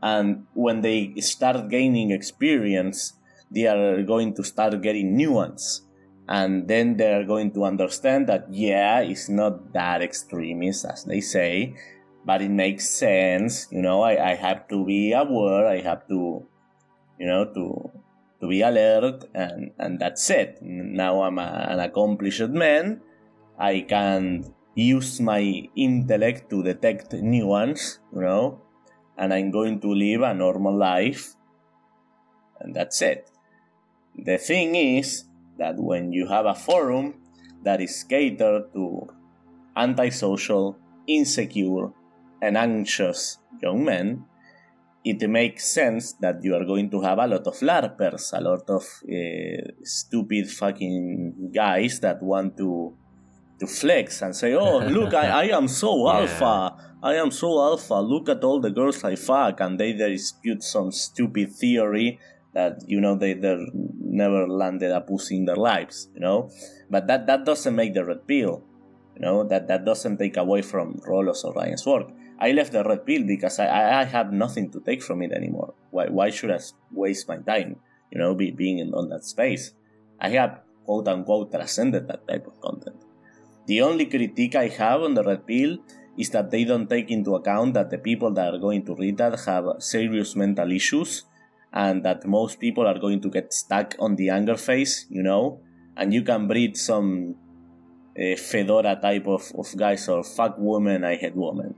[0.03, 3.15] and when they start gaining experience
[3.51, 5.83] they are going to start getting nuance
[6.29, 11.75] and then they're going to understand that yeah it's not that extremist as they say
[12.29, 16.45] but it makes sense you know i, I have to be aware i have to
[17.19, 17.65] you know to
[18.41, 20.59] to be alert and and that's it.
[20.63, 23.01] Now i'm a, an accomplished man.
[23.59, 25.43] I can use my
[25.75, 28.63] intellect to detect nuance you know
[29.19, 31.35] and i'm going to live a normal life
[32.61, 33.31] and that's it.
[34.17, 35.25] The thing is
[35.59, 37.15] that when you have a forum
[37.63, 39.09] that is catered to
[39.77, 41.91] antisocial, insecure,
[42.41, 44.25] and anxious young men,
[45.05, 48.69] it makes sense that you are going to have a lot of LARPers, a lot
[48.69, 52.95] of uh, stupid fucking guys that want to
[53.59, 56.21] to flex and say, "Oh, look, I, I am so yeah.
[56.21, 56.77] alpha.
[57.03, 57.95] I am so alpha.
[57.95, 62.19] Look at all the girls I fuck," and they dispute some stupid theory
[62.55, 63.57] that you know they they
[63.99, 66.51] never landed a pussy in their lives, you know.
[66.91, 68.63] But that that doesn't make the red pill,
[69.15, 69.45] you know.
[69.45, 72.09] That that doesn't take away from Rollo's or Rian's work.
[72.41, 75.75] I left the red pill because I, I have nothing to take from it anymore.
[75.91, 76.61] Why why should I
[76.93, 77.77] waste my time,
[78.13, 79.75] you know, be, being in on that space?
[80.21, 82.97] I have quote unquote transcended that type of content.
[83.67, 85.79] The only critique I have on the red pill
[86.17, 89.19] is that they don't take into account that the people that are going to read
[89.19, 91.25] that have serious mental issues
[91.73, 95.61] and that most people are going to get stuck on the anger phase, you know,
[95.97, 97.37] and you can breed some
[98.19, 101.75] uh, fedora type of, of guys or fuck woman, I hate woman.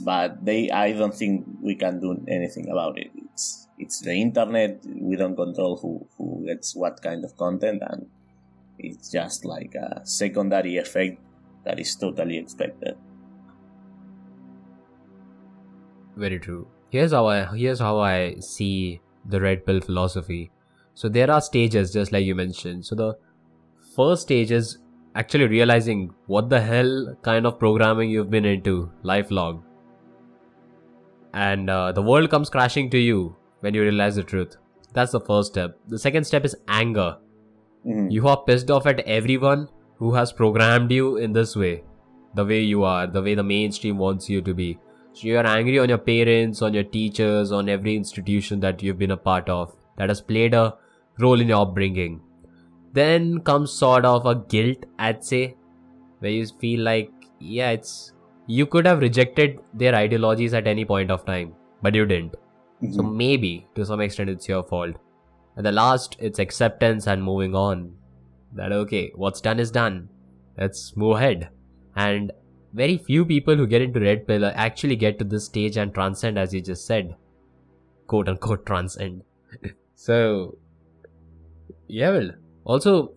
[0.00, 3.10] But they, I don't think we can do anything about it.
[3.14, 4.84] It's it's the internet.
[4.86, 8.06] We don't control who who gets what kind of content, and
[8.78, 11.20] it's just like a secondary effect
[11.64, 12.96] that is totally expected.
[16.16, 20.50] Very true here's how I here's how I see the red pill philosophy.
[20.94, 22.84] So there are stages, just like you mentioned.
[22.84, 23.14] So the
[23.96, 24.78] first stage is
[25.14, 29.64] actually realizing what the hell kind of programming you've been into lifelong,
[31.32, 34.56] and uh, the world comes crashing to you when you realize the truth.
[34.92, 35.78] That's the first step.
[35.88, 37.16] The second step is anger.
[37.86, 38.10] Mm-hmm.
[38.10, 41.84] You are pissed off at everyone who has programmed you in this way,
[42.34, 44.78] the way you are, the way the mainstream wants you to be.
[45.14, 49.10] So you're angry on your parents, on your teachers, on every institution that you've been
[49.10, 50.74] a part of that has played a
[51.18, 52.20] role in your upbringing.
[52.92, 55.56] Then comes sort of a guilt, I'd say,
[56.18, 58.11] where you feel like, yeah, it's
[58.46, 62.32] you could have rejected their ideologies at any point of time, but you didn't.
[62.82, 62.92] Mm-hmm.
[62.92, 64.96] So maybe to some extent it's your fault.
[65.56, 67.94] And the last, it's acceptance and moving on.
[68.54, 70.08] That okay, what's done is done.
[70.58, 71.50] Let's move ahead.
[71.94, 72.32] And
[72.72, 76.38] very few people who get into red pill actually get to this stage and transcend
[76.38, 77.14] as you just said
[78.06, 79.22] quote unquote transcend
[79.94, 80.56] so
[81.88, 82.30] yeah well
[82.64, 83.12] also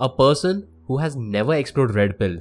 [0.00, 2.38] a person who has never explored red pill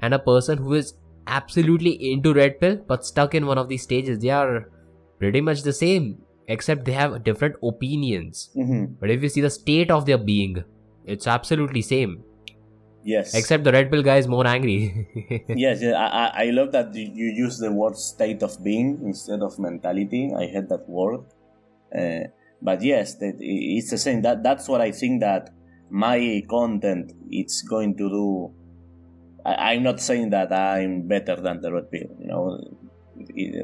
[0.00, 0.94] and a person who is
[1.26, 4.70] absolutely into red pill but stuck in one of these stages they are
[5.18, 8.84] pretty much the same except they have different opinions mm-hmm.
[9.00, 10.64] but if you see the state of their being
[11.06, 12.22] it's absolutely same
[13.04, 13.34] Yes.
[13.34, 15.44] Except the Red Pill guy is more angry.
[15.48, 20.32] yes, I, I love that you use the word state of being instead of mentality.
[20.36, 21.20] I hate that word.
[21.96, 22.28] Uh,
[22.60, 24.22] but yes, it's the same.
[24.22, 25.50] That That's what I think that
[25.90, 28.54] my content it's going to do.
[29.44, 32.16] I, am not saying that I'm better than the Red Pill.
[32.20, 32.60] You know,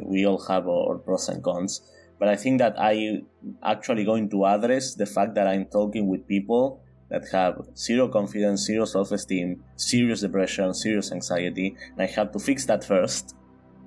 [0.04, 1.82] we all have our pros and cons.
[2.18, 3.22] But I think that I
[3.62, 8.62] actually going to address the fact that I'm talking with people that have zero confidence,
[8.62, 13.36] zero self esteem, serious depression, serious anxiety, and I have to fix that first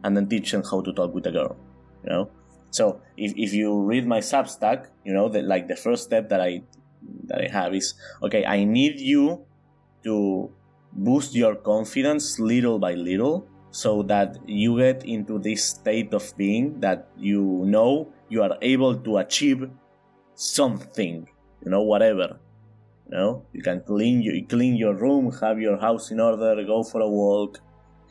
[0.03, 1.57] and then teach them how to talk with a girl.
[2.03, 2.31] You know?
[2.71, 6.41] So if, if you read my Substack, you know, that like the first step that
[6.41, 6.63] I
[7.25, 9.45] that I have is okay, I need you
[10.03, 10.51] to
[10.93, 16.79] boost your confidence little by little so that you get into this state of being
[16.81, 19.69] that you know you are able to achieve
[20.35, 21.27] something,
[21.63, 22.39] you know, whatever.
[23.09, 26.83] You know, you can clean you clean your room, have your house in order, go
[26.83, 27.59] for a walk,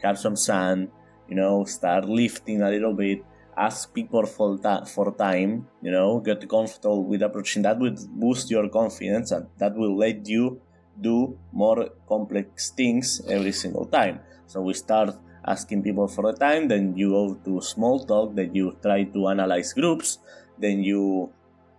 [0.03, 0.91] have some sun,
[1.29, 3.25] you know, start lifting a little bit,
[3.57, 7.63] ask people for, ta- for time, you know, get comfortable with approaching.
[7.63, 10.61] That will boost your confidence and that will let you
[11.01, 14.21] do more complex things every single time.
[14.47, 15.15] So we start
[15.47, 19.29] asking people for the time, then you go to small talk, then you try to
[19.29, 20.19] analyze groups,
[20.59, 21.33] then you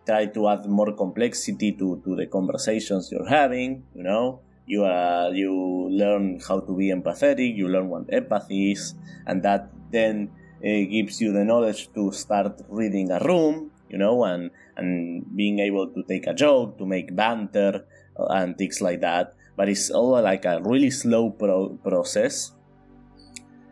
[0.06, 5.30] try to add more complexity to, to the conversations you're having you know you uh,
[5.34, 8.96] you learn how to be empathetic you learn what empathy is
[9.28, 10.30] and that then
[10.60, 15.60] uh, gives you the knowledge to start reading a room you know and and being
[15.60, 17.86] able to take a joke to make banter
[18.18, 19.36] and things like that.
[19.56, 22.54] But it's all like a really slow pro- process,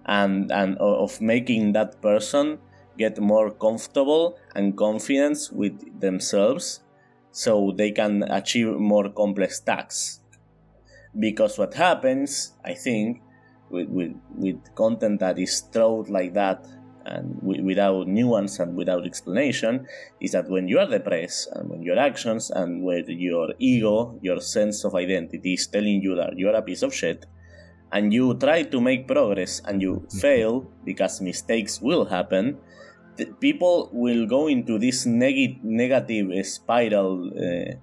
[0.06, 2.60] and and of making that person
[2.97, 6.82] get more comfortable and confidence with themselves,
[7.32, 10.19] so they can achieve more complex tasks.
[11.17, 13.21] Because what happens, I think,
[13.69, 16.67] with with, with content that is thrown like that
[17.10, 19.86] and w- without nuance and without explanation
[20.22, 24.39] is that when you are depressed and when your actions and when your ego, your
[24.39, 27.26] sense of identity is telling you that you are a piece of shit,
[27.91, 30.17] and you try to make progress and you mm-hmm.
[30.19, 32.58] fail because mistakes will happen,
[33.39, 37.74] people will go into this neg- negative spiral uh,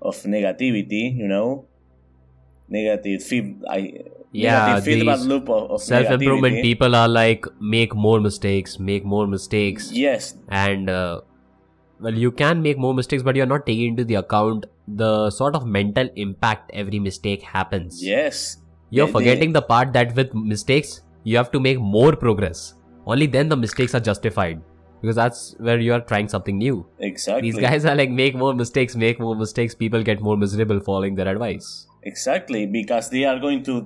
[0.00, 1.66] of negativity, you know,
[2.68, 3.62] negative feed.
[3.68, 4.00] I,
[4.32, 9.90] yeah feedback loop of, of self-improvement people are like make more mistakes make more mistakes.
[9.90, 10.34] Yes.
[10.48, 11.22] And uh,
[12.00, 15.56] well you can make more mistakes but you're not taking into the account the sort
[15.56, 18.02] of mental impact every mistake happens.
[18.02, 18.58] Yes.
[18.90, 22.74] You're they, forgetting they, the part that with mistakes you have to make more progress.
[23.06, 24.60] Only then the mistakes are justified
[25.00, 26.86] because that's where you are trying something new.
[26.98, 27.50] Exactly.
[27.50, 31.16] These guys are like make more mistakes make more mistakes people get more miserable following
[31.16, 33.82] their advice Exactly, because they are going to,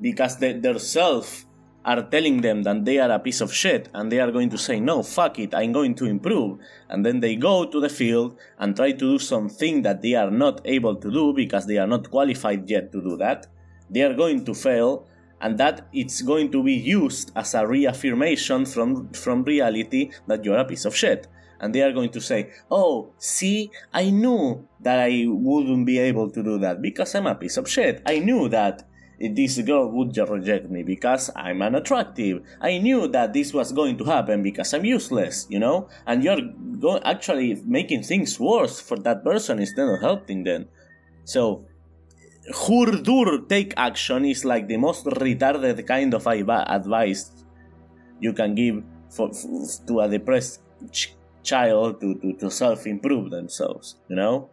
[0.00, 1.44] because they, their self
[1.84, 4.58] are telling them that they are a piece of shit and they are going to
[4.58, 6.58] say, no, fuck it, I'm going to improve.
[6.88, 10.30] And then they go to the field and try to do something that they are
[10.30, 13.46] not able to do because they are not qualified yet to do that.
[13.90, 15.06] They are going to fail
[15.40, 20.58] and that it's going to be used as a reaffirmation from, from reality that you're
[20.58, 21.26] a piece of shit
[21.60, 26.30] and they are going to say, Oh, see, I knew that I wouldn't be able
[26.30, 28.02] to do that because I'm a piece of shit.
[28.06, 28.84] I knew that
[29.18, 32.42] this girl would just reject me because I'm unattractive.
[32.60, 35.88] I knew that this was going to happen because I'm useless, you know?
[36.06, 36.40] And you're
[36.78, 40.66] go- actually making things worse for that person instead of helping them.
[41.24, 41.66] So,
[42.52, 47.30] Hurdur take action is like the most retarded kind of advice
[48.20, 50.60] you can give for, for to a depressed
[51.42, 54.50] child to, to, to self improve themselves, you know?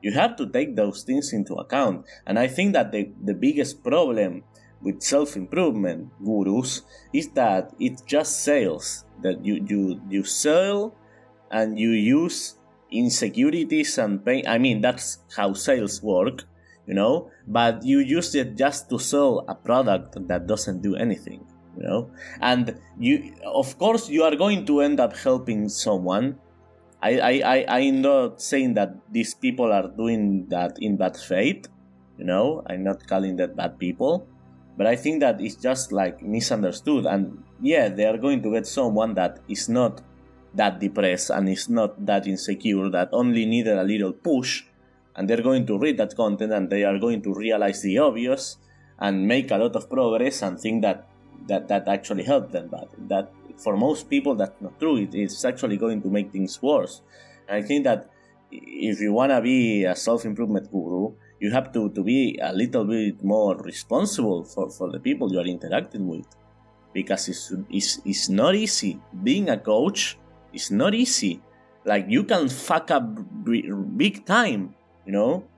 [0.00, 2.06] You have to take those things into account.
[2.26, 4.44] And I think that the, the biggest problem
[4.80, 9.04] with self improvement gurus is that it's just sales.
[9.22, 10.94] That you, you, you sell
[11.50, 12.54] and you use
[12.92, 14.44] insecurities and pain.
[14.46, 16.44] I mean, that's how sales work,
[16.86, 17.30] you know?
[17.46, 21.44] But you use it just to sell a product that doesn't do anything
[21.78, 22.10] you know?
[22.40, 26.38] And you of course you are going to end up helping someone.
[27.00, 31.68] I, I, I, I'm not saying that these people are doing that in bad faith,
[32.18, 34.26] you know, I'm not calling that bad people,
[34.76, 37.06] but I think that it's just like misunderstood.
[37.06, 40.02] And yeah, they are going to get someone that is not
[40.54, 44.64] that depressed and is not that insecure, that only needed a little push,
[45.14, 48.56] and they're going to read that content and they are going to realize the obvious
[48.98, 51.08] and make a lot of progress and think that
[51.48, 54.96] that that actually helped them but that for most people that's not true.
[54.98, 57.02] It, it's actually going to make things worse.
[57.48, 58.10] And i think that
[58.50, 62.84] if you want to be a self-improvement guru you have to, to be a little
[62.84, 66.26] bit more responsible for, for the people you are interacting with.
[66.92, 68.98] Because it's, it's, it's not easy.
[69.22, 70.18] Being a coach
[70.52, 71.40] is not easy.
[71.84, 73.04] Like you can fuck up
[73.96, 74.74] big time
[75.08, 75.48] you know?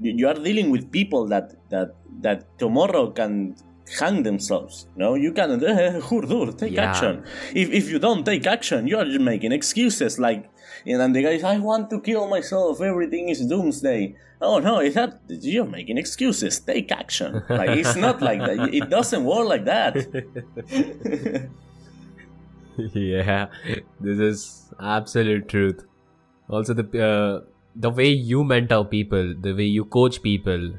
[0.00, 1.92] You are dealing with people that that
[2.24, 3.52] that tomorrow can
[3.98, 4.86] hang themselves.
[4.96, 6.90] No, you can uh, hurdur, take yeah.
[6.90, 7.24] action.
[7.54, 10.18] If if you don't take action, you are just making excuses.
[10.18, 10.50] Like,
[10.86, 12.80] and then the guys, I want to kill myself.
[12.80, 14.16] Everything is doomsday.
[14.40, 15.20] Oh no, it's not.
[15.28, 16.60] You're making excuses.
[16.60, 17.42] Take action.
[17.48, 18.74] Like it's not like that.
[18.74, 19.96] It doesn't work like that.
[22.94, 23.46] yeah,
[24.00, 25.84] this is absolute truth.
[26.48, 27.40] Also, the uh,
[27.76, 30.72] the way you mentor people, the way you coach people,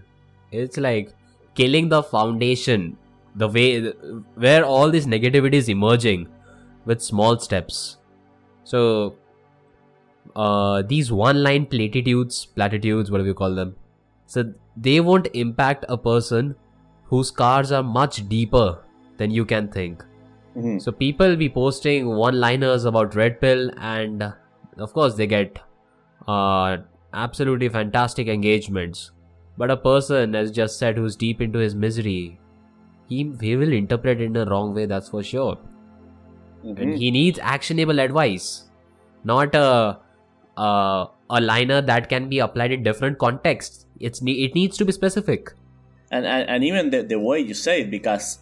[0.51, 1.13] it's like
[1.55, 2.97] killing the foundation
[3.35, 3.93] the way
[4.35, 6.27] where all this negativity is emerging
[6.85, 7.97] with small steps.
[8.63, 9.15] So
[10.35, 13.75] uh, these one line platitudes platitudes whatever you call them
[14.25, 16.55] so they won't impact a person
[17.05, 18.79] whose scars are much deeper
[19.17, 20.03] than you can think.
[20.55, 20.79] Mm-hmm.
[20.79, 24.21] so people be posting one liners about red pill and
[24.77, 25.59] of course they get
[26.27, 26.75] uh,
[27.13, 29.11] absolutely fantastic engagements.
[29.57, 32.40] But a person as just said who's deep into his misery
[33.11, 36.81] he he will interpret it in a wrong way that's for sure mm-hmm.
[36.81, 38.49] and he needs actionable advice
[39.31, 39.97] not a,
[40.57, 40.69] a
[41.39, 45.53] a liner that can be applied in different contexts it's it needs to be specific
[46.11, 48.39] and and, and even the, the way you say it because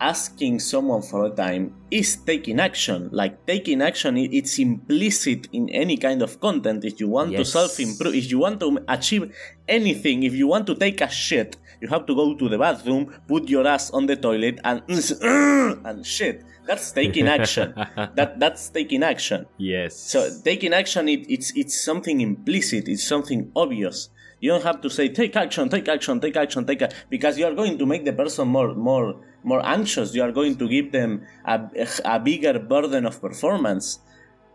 [0.00, 3.08] asking someone for a time is taking action.
[3.12, 6.84] Like taking action, it's implicit in any kind of content.
[6.84, 7.40] If you want yes.
[7.40, 9.34] to self improve, if you want to achieve
[9.68, 13.14] anything, if you want to take a shit, you have to go to the bathroom,
[13.26, 14.82] put your ass on the toilet, and
[15.86, 16.44] and shit.
[16.66, 17.74] That's taking action.
[18.14, 19.46] that that's taking action.
[19.58, 19.96] Yes.
[19.96, 22.88] So taking action, it, it's it's something implicit.
[22.88, 24.10] It's something obvious.
[24.40, 27.44] You don't have to say take action, take action, take action, take action, because you
[27.44, 30.14] are going to make the person more more more anxious.
[30.14, 31.60] You are going to give them a,
[32.04, 34.00] a bigger burden of performance.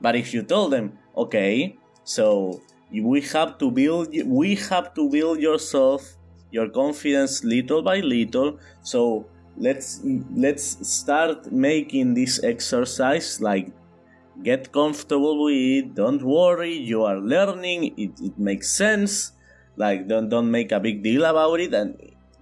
[0.01, 2.61] But if you tell them, okay, so
[2.91, 6.17] we have to build, we have to build yourself,
[6.55, 8.57] your confidence little by little.
[8.81, 9.27] So
[9.57, 10.01] let's
[10.45, 13.71] let's start making this exercise like
[14.43, 19.31] get comfortable with it don't worry you are learning it, it makes sense
[19.77, 21.95] like don't don't make a big deal about it, and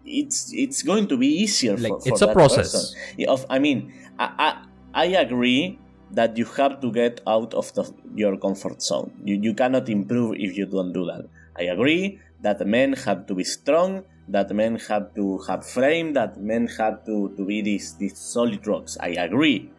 [0.06, 2.96] it's it's going to be easier like, for, for it's a process.
[3.28, 4.50] Of, I mean, I, I,
[4.94, 5.80] I agree
[6.12, 9.12] that you have to get out of the, your comfort zone.
[9.26, 11.26] You you cannot improve if you don't do that.
[11.58, 16.40] I agree that men have to be strong, that men have to have frame, that
[16.40, 18.98] men have to, to be these, these solid rocks.
[19.00, 19.72] I agree.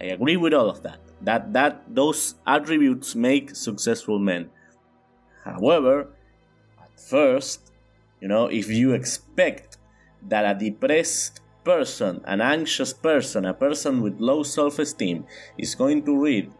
[0.00, 0.98] I agree with all of that.
[1.20, 4.50] That that those attributes make successful men.
[5.44, 6.08] However,
[6.82, 7.72] at First,
[8.20, 9.78] you know, if you expect
[10.28, 15.24] that a depressed person, an anxious person, a person with low self esteem
[15.58, 16.50] is going to read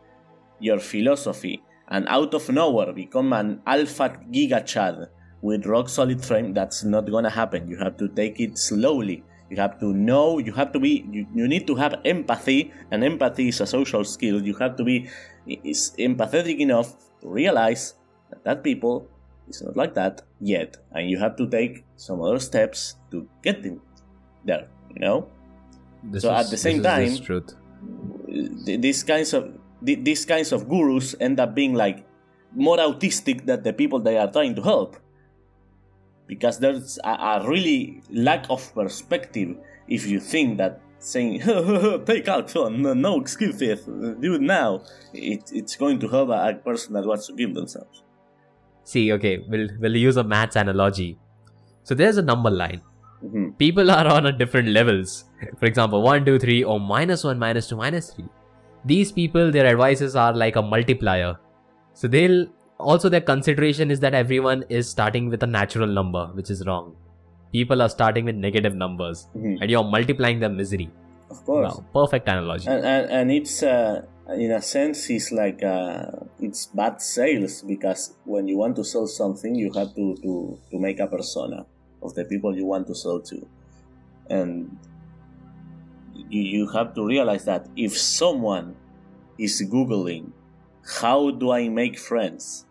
[0.61, 5.09] your philosophy and out of nowhere become an alpha giga chad
[5.45, 7.69] with rock solid frame, that's not gonna happen.
[7.69, 9.23] You have to take it slowly.
[9.51, 13.05] You have to know, you have to be, you, you need to have empathy, and
[13.05, 14.41] empathy is a social skill.
[14.41, 15.11] You have to be
[15.47, 17.93] is empathetic enough to realize
[18.31, 19.07] that, that people
[19.47, 23.63] is not like that yet, and you have to take some other steps to get
[23.63, 23.83] them
[24.47, 24.67] there.
[24.95, 25.29] You know.
[26.05, 27.21] This so is, at the same time,
[28.81, 32.07] these kinds of these kinds of gurus end up being like
[32.57, 34.97] more autistic than the people they are trying to help
[36.27, 39.57] because there's a, a really lack of perspective
[39.89, 41.41] if you think that saying
[42.07, 44.83] take action no, no excuses do it now.
[45.13, 48.03] It, it's going to help a, a person that wants to give themselves.
[48.85, 51.19] See okay we'll we'll use a maths analogy.
[51.83, 52.83] So there's a number line.
[53.25, 53.53] Mm-hmm.
[53.53, 55.25] people are on a different levels.
[55.59, 58.25] For example 1 2 3 or minus 1 minus 2 minus 3
[58.85, 61.37] these people their advices are like a multiplier.
[61.95, 62.47] So they'll
[62.79, 66.97] also their consideration is that everyone is starting with a natural number which is wrong.
[67.53, 69.63] People are starting with negative numbers mm-hmm.
[69.63, 70.91] and you're multiplying their misery.
[71.31, 71.75] Of course.
[71.75, 72.69] Wow, perfect analogy.
[72.69, 74.03] And, and, and it's uh,
[74.37, 76.07] in a sense it's like uh,
[76.41, 80.79] it's bad sales because when you want to sell something you have to, to, to
[80.79, 81.67] make a persona
[82.03, 83.47] of the people you want to sell to.
[84.29, 84.77] And
[86.15, 88.77] you, you have to realize that if someone
[89.39, 90.33] is googling
[91.01, 92.67] how do i make friends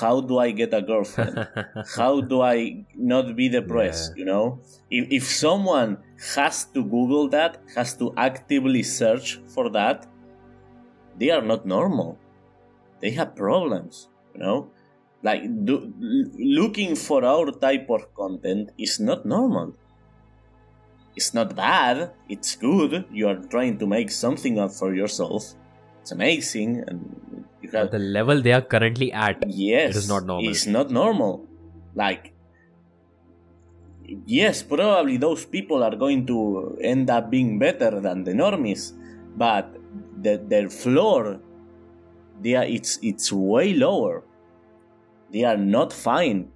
[0.00, 1.46] how do i get a girlfriend
[1.96, 4.20] how do i not be depressed yeah.
[4.20, 4.60] you know
[4.90, 5.96] if, if someone
[6.34, 10.06] has to google that has to actively search for that
[11.18, 12.18] they are not normal.
[13.00, 14.70] They have problems, you know?
[15.22, 15.92] Like, do,
[16.38, 19.74] looking for our type of content is not normal.
[21.16, 23.06] It's not bad, it's good.
[23.10, 25.54] You are trying to make something up for yourself.
[26.02, 27.20] It's amazing, and
[27.72, 27.78] you.
[27.78, 30.50] At the level they are currently at, yes, it is not normal.
[30.50, 31.46] It's not normal.
[31.94, 32.34] Like,
[34.26, 38.92] yes, probably those people are going to end up being better than the normies,
[39.36, 39.74] but
[40.20, 41.40] the, their floor
[42.40, 44.22] they are, it's it's way lower
[45.32, 46.48] they are not fine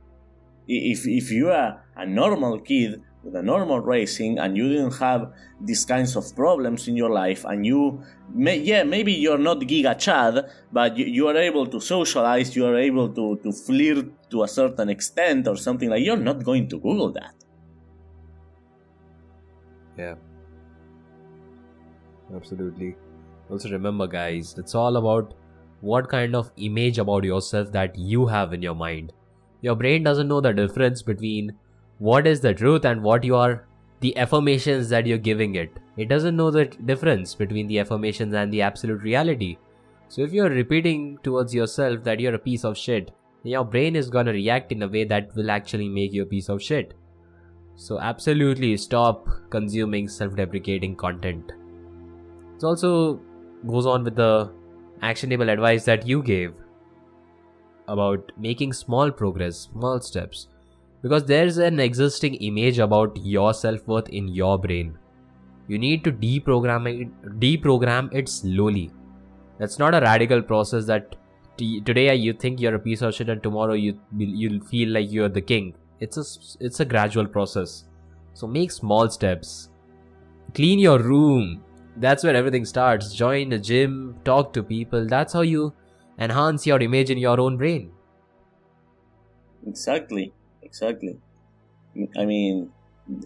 [0.68, 5.32] if if you are a normal kid with a normal racing and you didn't have
[5.60, 8.02] these kinds of problems in your life and you
[8.32, 12.64] may, yeah maybe you're not giga chad but you, you are able to socialize you
[12.64, 16.68] are able to to flirt to a certain extent or something like you're not going
[16.68, 17.34] to google that.
[19.98, 20.14] Yeah.
[22.34, 22.96] Absolutely.
[23.50, 25.34] Also remember guys it's all about
[25.80, 29.12] what kind of image about yourself that you have in your mind.
[29.62, 31.52] Your brain doesn't know the difference between
[32.00, 33.64] what is the truth and what you are
[34.00, 35.78] the affirmations that you're giving it.
[35.96, 39.58] It doesn't know the difference between the affirmations and the absolute reality.
[40.08, 44.10] So if you're repeating towards yourself that you're a piece of shit your brain is
[44.10, 46.94] gonna react in a way that will actually make you a piece of shit.
[47.76, 51.52] So absolutely stop consuming self-deprecating content.
[52.56, 53.20] It also
[53.66, 54.52] goes on with the
[55.00, 56.52] actionable advice that you gave
[57.88, 60.48] about making small progress, small steps.
[61.02, 64.96] Because there's an existing image about your self worth in your brain.
[65.72, 67.10] you need to deprogram it
[67.42, 68.90] deprogram it slowly.
[69.58, 71.14] That's not a radical process that
[71.58, 75.12] t- today you think you're a piece of shit and tomorrow you you'll feel like
[75.12, 75.68] you're the king.
[76.00, 76.24] It's a
[76.68, 77.84] it's a gradual process.
[78.34, 79.52] So make small steps.
[80.54, 81.62] Clean your room.
[81.96, 83.14] That's where everything starts.
[83.14, 83.94] Join a gym
[84.24, 85.06] talk to people.
[85.14, 85.72] That's how you
[86.18, 87.92] enhance your image in your own brain.
[89.66, 90.32] Exactly
[90.70, 91.18] exactly.
[92.16, 92.70] I mean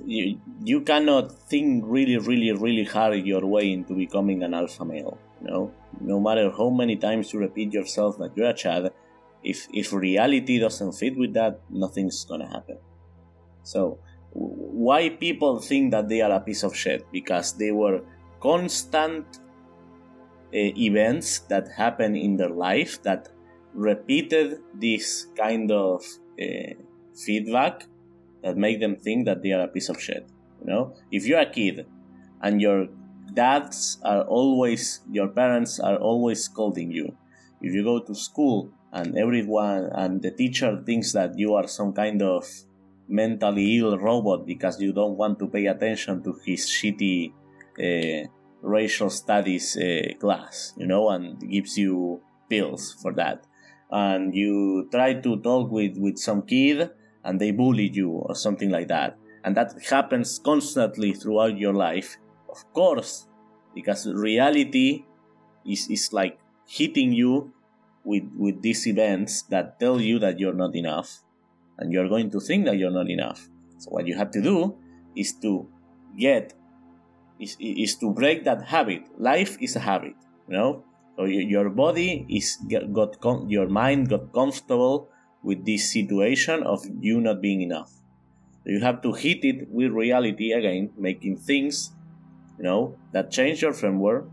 [0.06, 5.18] you, you cannot think really really really hard your way into becoming an alpha male
[5.40, 5.72] you know?
[6.00, 8.90] No matter how many times you repeat yourself that you're a child
[9.42, 12.78] if if reality doesn't fit with that nothing's gonna happen.
[13.62, 13.98] So
[14.32, 17.06] why people think that they are a piece of shit?
[17.12, 18.02] Because they were
[18.40, 23.28] constant uh, events that happen in their life that
[23.74, 26.04] repeated this kind of
[26.40, 26.74] uh,
[27.14, 27.84] feedback
[28.42, 30.26] that make them think that they are a piece of shit
[30.60, 31.86] you know if you're a kid
[32.42, 32.88] and your
[33.32, 37.16] dads are always your parents are always scolding you
[37.60, 41.92] if you go to school and everyone and the teacher thinks that you are some
[41.92, 42.46] kind of
[43.08, 47.32] mentally ill robot because you don't want to pay attention to his shitty
[47.78, 48.28] uh,
[48.62, 53.46] racial studies uh, class, you know, and gives you pills for that.
[53.90, 56.90] And you try to talk with, with some kid
[57.24, 59.16] and they bully you or something like that.
[59.44, 62.16] And that happens constantly throughout your life.
[62.48, 63.26] Of course,
[63.74, 65.04] because reality
[65.66, 67.52] is, is like hitting you
[68.04, 71.22] with, with these events that tell you that you're not enough
[71.78, 73.48] and you're going to think that you're not enough.
[73.78, 74.76] So what you have to do
[75.16, 75.68] is to
[76.16, 76.54] get
[77.40, 79.02] is, is to break that habit.
[79.18, 80.14] Life is a habit,
[80.48, 80.84] you know.
[81.16, 82.58] So your body is
[82.90, 83.16] got
[83.48, 85.08] your mind got comfortable
[85.44, 87.92] with this situation of you not being enough.
[88.64, 91.92] You have to hit it with reality again, making things,
[92.56, 94.26] you know, that change your framework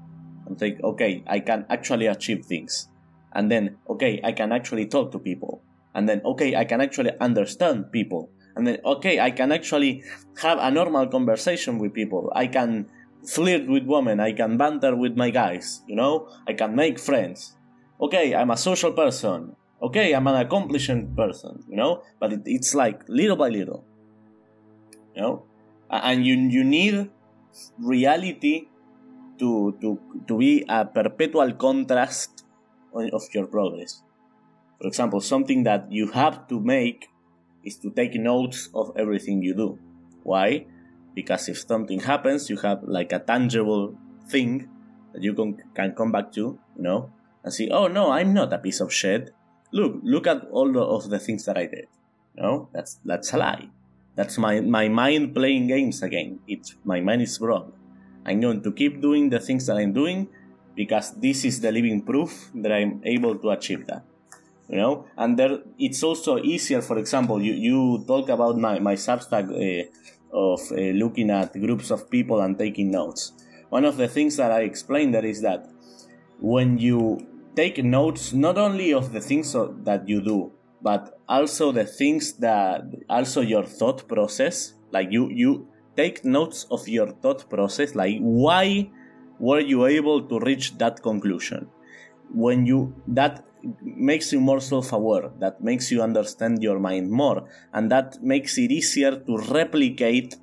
[0.46, 2.88] and think, okay, I can actually achieve things.
[3.34, 5.62] And then, okay, I can actually talk to people.
[5.94, 8.30] And then okay i can actually understand people.
[8.56, 10.04] And then okay i can actually
[10.42, 12.32] have a normal conversation with people.
[12.34, 12.88] I can
[13.26, 14.20] flirt with women.
[14.20, 16.30] I can banter with my guys you know?
[16.48, 17.58] I can make friends.
[18.00, 22.76] Okay i'm a social person okay i'm an accomplishing person you know but it, it's
[22.76, 23.84] like little by little
[25.16, 25.44] you know
[25.90, 27.10] and you you need
[27.80, 28.68] reality
[29.38, 32.46] to to to be a perpetual contrast
[32.94, 34.04] of your progress
[34.82, 37.08] for example, something that you have to make
[37.64, 39.78] is to take notes of everything you do.
[40.24, 40.66] Why?
[41.14, 43.96] Because if something happens, you have like a tangible
[44.28, 44.68] thing
[45.14, 47.12] that you can, can come back to, you know,
[47.44, 49.30] and see, oh no, I'm not a piece of shit.
[49.72, 51.88] Look, look at all the, of the things that I did.
[52.36, 53.70] No, that's that's a lie.
[54.16, 56.40] That's my, my mind playing games again.
[56.48, 57.74] It's my mind is wrong.
[58.26, 60.28] I'm going to keep doing the things that I'm doing
[60.76, 64.04] because this is the living proof that I'm able to achieve that
[64.72, 68.96] you know and there it's also easier for example you, you talk about my, my
[68.96, 69.86] substack uh,
[70.34, 73.34] of uh, looking at groups of people and taking notes
[73.70, 75.70] one of the things that i explained there is that
[76.40, 81.86] when you take notes not only of the things that you do but also the
[81.86, 87.96] things that also your thought process like you you take notes of your thought process
[87.96, 88.90] like why
[89.42, 91.68] were you able to reach that conclusion?
[92.34, 93.44] When you that
[93.82, 98.72] makes you more self-aware that makes you understand your mind more and that makes it
[98.72, 100.36] easier to replicate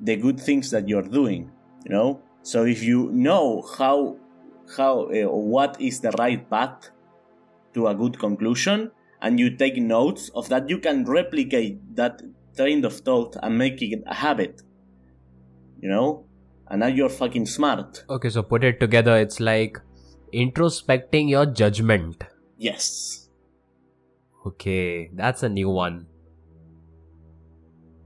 [0.00, 1.50] the good things that you're doing
[1.84, 2.20] you know?
[2.42, 4.16] So if you know how
[4.76, 6.90] how uh, what is the right path
[7.72, 8.90] to a good conclusion
[9.22, 12.22] and you take notes of that you can replicate that
[12.56, 14.62] train of thought and make it a habit
[15.80, 16.24] you know
[16.68, 19.78] and now you're fucking smart okay so put it together it's like
[20.34, 22.24] introspecting your judgment.
[22.58, 23.28] Yes.
[24.46, 26.06] Okay, that's a new one.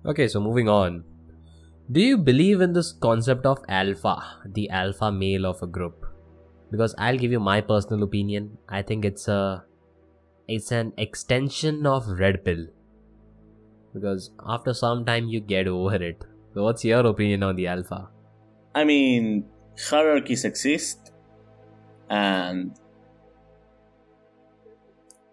[0.07, 1.05] Okay, so moving on.
[1.91, 6.05] Do you believe in this concept of alpha, the alpha male of a group?
[6.71, 8.59] Because I'll give you my personal opinion.
[8.69, 9.64] I think it's a
[10.47, 12.66] it's an extension of red pill.
[13.95, 16.25] Because after some time you get over it.
[16.55, 18.09] So what's your opinion on the alpha?
[18.75, 19.45] I mean,
[19.79, 21.12] hierarchies exist
[22.11, 22.79] and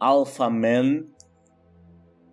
[0.01, 1.09] alpha men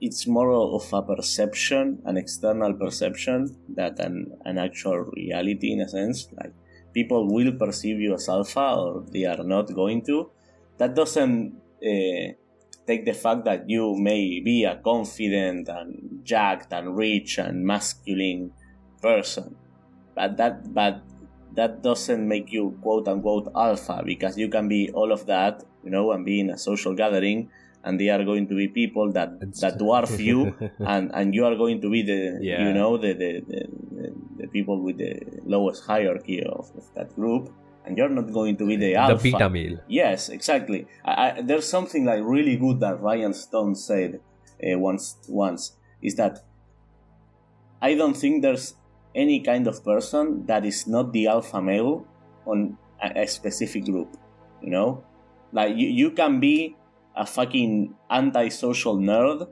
[0.00, 5.88] it's more of a perception an external perception that an, an actual reality in a
[5.88, 6.52] sense like
[6.92, 10.30] people will perceive you as alpha or they are not going to.
[10.78, 12.32] That doesn't uh,
[12.86, 18.52] take the fact that you may be a confident and jacked and rich and masculine
[19.00, 19.56] person.
[20.14, 21.02] But that but
[21.54, 25.90] that doesn't make you quote unquote alpha because you can be all of that, you
[25.90, 27.50] know, and be in a social gathering
[27.84, 29.30] and they are going to be people that
[29.62, 30.54] that dwarf you
[30.92, 32.64] and and you are going to be the Yeah.
[32.64, 33.60] you know the the, the
[33.96, 34.06] the
[34.40, 35.14] the people with the
[35.44, 37.50] lowest hierarchy of, of that group
[37.84, 39.78] and you're not going to be the the alpha beta male.
[39.88, 40.86] Yes, exactly.
[41.04, 44.20] I, I, there's something like really good that Rian Stone said
[44.62, 45.16] uh, once.
[45.28, 46.44] Once is that
[47.80, 48.74] I don't think there's
[49.14, 52.06] any kind of person that is not the alpha male
[52.46, 54.16] on a, a specific group.
[54.62, 55.04] You know,
[55.52, 56.76] like you, you can be
[57.16, 59.48] a fucking antisocial nerd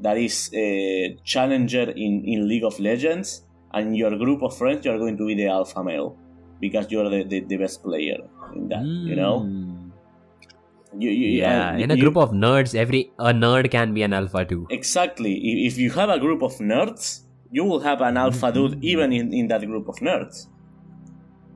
[0.00, 3.42] that is a challenger in, in League of Legends,
[3.72, 6.16] and your group of friends you're going to be the alpha male
[6.60, 8.18] because you're the, the, the best player
[8.54, 8.82] in that.
[8.84, 9.40] You know.
[9.40, 9.90] Mm.
[10.96, 14.02] You, you, Yeah, and in a you- group of nerds, every a nerd can be
[14.02, 14.66] an alpha too.
[14.70, 15.66] exactly.
[15.66, 18.54] If you have a group of nerds, you will have an alpha Mm-hmm.
[18.74, 20.46] dude even in, in that group of nerds.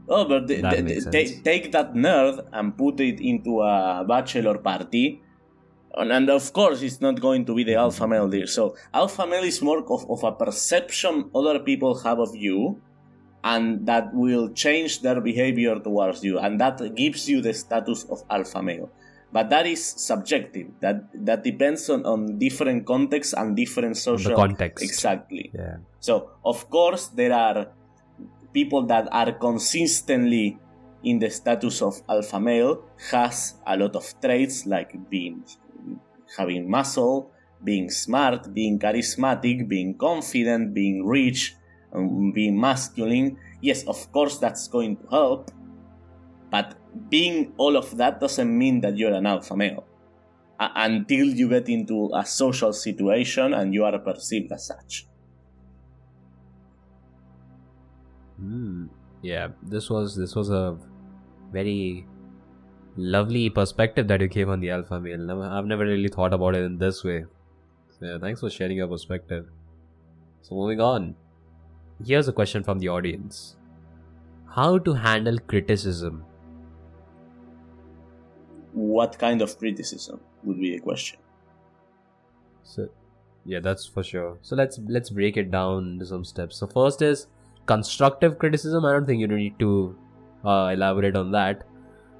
[0.08, 4.58] Oh, but That the- makes the- take that nerd and put it into a bachelor
[4.58, 5.22] party,
[5.98, 8.46] and, and of course it's not going to be the alpha male there.
[8.46, 12.80] So alpha male is more of, of a perception other people have of you,
[13.44, 18.22] and that will change their behavior towards you, and that gives you the status of
[18.30, 18.90] alpha male.
[19.30, 20.68] But that is subjective.
[20.80, 24.82] That that depends on, on different contexts and different social context.
[24.82, 25.50] Exactly.
[25.52, 25.76] Yeah.
[26.00, 27.68] So of course there are
[28.54, 30.58] people that are consistently
[31.02, 35.44] in the status of alpha male has a lot of traits like being
[36.36, 37.30] having muscle,
[37.64, 41.54] being smart, being charismatic, being confident, being rich,
[42.34, 43.38] being masculine.
[43.60, 45.50] Yes, of course that's going to help,
[46.50, 46.74] but
[47.10, 49.84] being all of that doesn't mean that you're an alpha male.
[50.60, 55.06] A- until you get into a social situation and you are perceived as such.
[58.36, 58.86] Hmm.
[59.22, 60.78] Yeah, this was this was a
[61.50, 62.06] very
[62.98, 65.18] lovely perspective that you gave on the alpha male.
[65.18, 67.24] Never- I've never really thought about it in this way.
[67.98, 69.46] So, yeah, thanks for sharing your perspective.
[70.42, 71.14] So moving on.
[72.04, 73.56] Here's a question from the audience.
[74.56, 76.24] How to handle criticism?
[78.72, 81.18] what kind of criticism would be the question.
[82.62, 82.88] So
[83.44, 84.38] yeah, that's for sure.
[84.42, 86.56] So let's let's break it down into some steps.
[86.56, 87.26] So first is
[87.66, 88.84] constructive criticism.
[88.84, 89.96] I don't think you need to
[90.44, 91.66] uh, elaborate on that.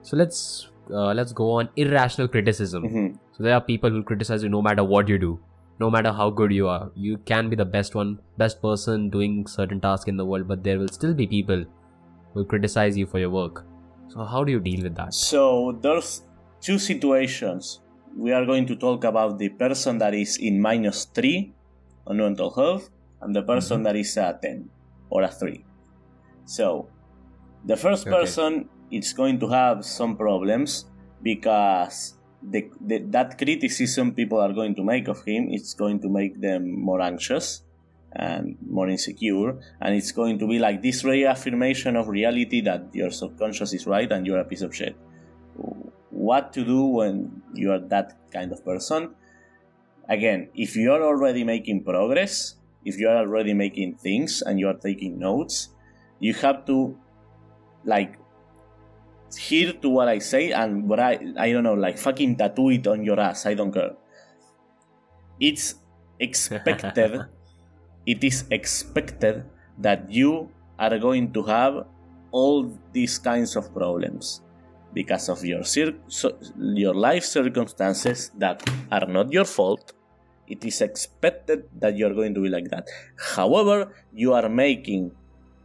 [0.08, 2.84] So let's uh, let's go on irrational criticism.
[2.90, 3.08] Mhm.
[3.36, 5.32] So there are people who criticize you no matter what you do,
[5.82, 6.84] no matter how good you are.
[7.06, 10.62] You can be the best one, best person doing certain task in the world, but
[10.68, 11.66] there will still be people
[12.32, 13.60] who criticize you for your work.
[14.14, 15.12] So how do you deal with that?
[15.18, 15.42] So
[15.82, 16.22] there's
[16.62, 17.70] two situations.
[18.16, 21.52] We are going to talk about the person that is in minus three
[22.06, 22.88] on mental health
[23.20, 24.70] and the person that is a ten
[25.10, 25.60] or a three.
[26.46, 26.72] So
[27.74, 28.16] the first Okay.
[28.16, 30.86] person is going to have some problems
[31.22, 36.08] because the, the, that criticism people are going to make of him it's going to
[36.08, 37.62] make them more anxious
[38.12, 43.10] and more insecure and it's going to be like this reaffirmation of reality that your
[43.10, 44.96] subconscious is right and you're a piece of shit.
[46.10, 49.14] What to do when you are that kind of person?
[50.08, 54.68] Again if you are already making progress if you are already making things and you
[54.68, 55.68] are taking notes
[56.18, 56.96] you have to
[57.84, 58.18] like
[59.36, 62.86] hear to what i say and what i i don't know like fucking tattoo it
[62.86, 63.46] on your ass.
[63.46, 63.92] I don't care.
[65.40, 65.74] It's
[66.18, 67.26] expected
[68.06, 69.44] it is expected
[69.78, 71.84] that you are going to have
[72.30, 74.40] all these kinds of problems
[74.94, 79.92] because of your cir- so, your life circumstances that are not your fault.
[80.46, 82.88] It is expected that you are going to be like that.
[83.36, 85.12] However you are making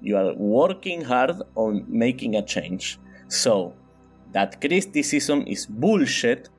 [0.02, 3.00] you are working hard on making a change
[3.34, 3.74] so
[4.32, 6.50] that criticism is bullshit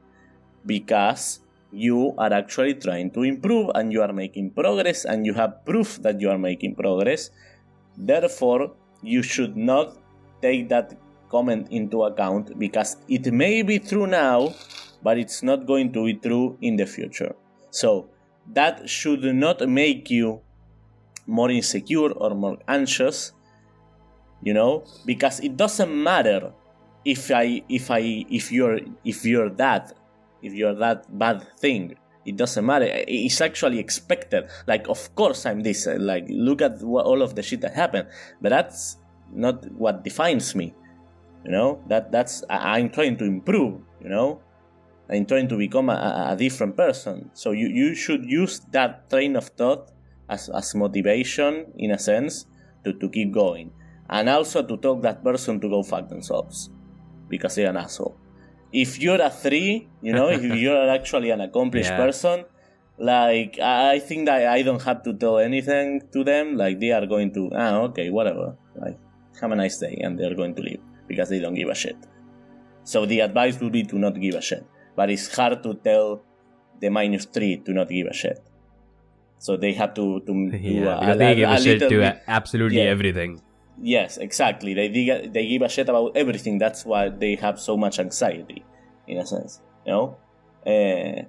[0.67, 1.39] because
[1.71, 6.03] you are actually trying to improve and you are making progress and you have proof
[6.03, 7.31] that you are making progress.
[7.97, 9.99] Therefore you should not
[10.43, 10.99] take that
[11.31, 14.55] comment into account because it may be true now
[15.03, 17.35] but it's not going to be true in the future.
[17.71, 18.09] So
[18.53, 20.41] that should not make you
[21.27, 23.33] more insecure or more anxious
[24.43, 26.53] you know because it doesn't matter
[27.05, 29.93] if i if i if you're if you're that
[30.43, 31.95] if you're that bad thing
[32.27, 32.87] it doesn't matter.
[32.89, 34.49] It's actually expected.
[34.67, 38.09] Like of course i'm this like look at what, all of the shit that happened
[38.41, 38.99] but that's
[39.33, 40.75] not what defines me
[41.45, 41.83] you know?
[41.89, 44.41] That that's I, i'm trying to improve you know?
[45.11, 47.31] I'm trying to become a, a different person.
[47.35, 49.91] So you, you should use that train of thought
[50.31, 52.47] as, as motivation in a sense
[52.85, 53.71] to, to keep going.
[54.09, 56.71] And also to talk that person to go fuck themselves
[57.35, 58.15] because they're an asshole.
[58.85, 62.03] If you're a three, you know, if you're actually an accomplished Yeah.
[62.05, 62.37] person,
[63.11, 66.57] like I think that I don't have to tell anything to them.
[66.63, 68.47] Like they are going to, ah, okay, whatever.
[68.85, 68.99] Like
[69.41, 71.97] have a nice day, and they're going to leave because they don't give a shit.
[72.93, 74.65] So the advice would be to not give a shit,
[74.97, 76.23] but it's hard to tell
[76.81, 78.39] the minus three to not give a shit.
[79.39, 81.99] So they have to to do Yeah, a, they a- give a, a shit to
[82.05, 82.95] bit- absolutely yeah.
[82.97, 83.33] everything.
[83.81, 84.75] Yes, exactly.
[84.75, 86.59] They they give a shit about everything.
[86.59, 88.65] That's why they have so much anxiety,
[89.09, 89.61] in a sense.
[89.85, 90.17] You know,
[90.67, 91.27] uh,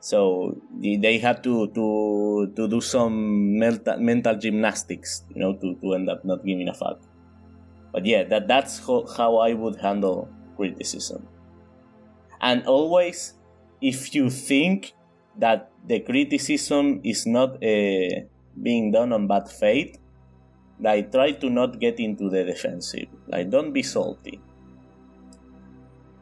[0.00, 5.94] so they have to to to do some mental mental gymnastics, you know, to, to
[5.94, 7.00] end up not giving a fuck.
[7.92, 11.28] But yeah, that that's how, how I would handle criticism.
[12.40, 13.34] And always,
[13.80, 14.92] if you think
[15.38, 18.24] that the criticism is not uh,
[18.62, 19.98] being done on bad faith,
[20.80, 23.08] like try to not get into the defensive.
[23.26, 24.40] Like don't be salty.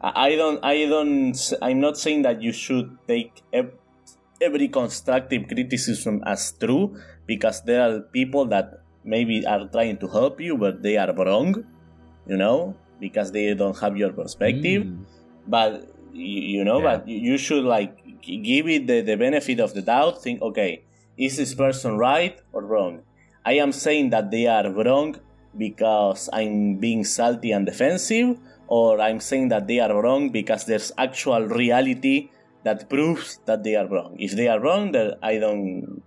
[0.05, 1.33] I don't i don't
[1.63, 3.43] I'm not saying that you should take
[4.41, 10.41] every constructive criticism as true because there are people that maybe are trying to help
[10.41, 11.65] you but they are wrong
[12.27, 14.85] you know because they don't have your perspective.
[14.85, 15.05] Mm.
[15.49, 16.99] but you, know Yeah.
[16.99, 20.23] but you you should like give it the, the benefit of the doubt.
[20.23, 20.85] Think okay
[21.17, 23.03] is this person right or wrong
[23.45, 25.17] i am saying that they are wrong
[25.57, 28.37] because i'm being salty and defensive
[28.69, 32.31] or i'm saying that they are wrong because there's actual reality
[32.65, 34.17] that proves that they are wrong.
[34.19, 36.03] If they are wrong then i don't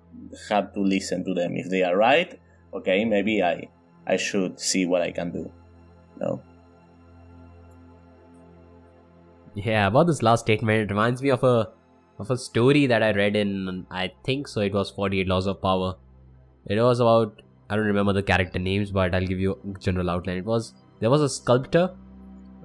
[0.50, 1.56] have to listen to them.
[1.56, 2.40] If they are right
[2.74, 3.70] okay maybe i
[4.08, 5.52] i should see what i can do
[6.20, 6.42] no?
[9.56, 11.70] Yeah, about this last statement, it reminds me of a
[12.20, 15.62] of a story that I read in I think so it was 48 Laws of
[15.62, 15.96] Power.
[16.70, 20.10] It was about I don't remember the character names, but I'll give you a general
[20.10, 20.38] outline.
[20.38, 21.90] It was there was a sculptor,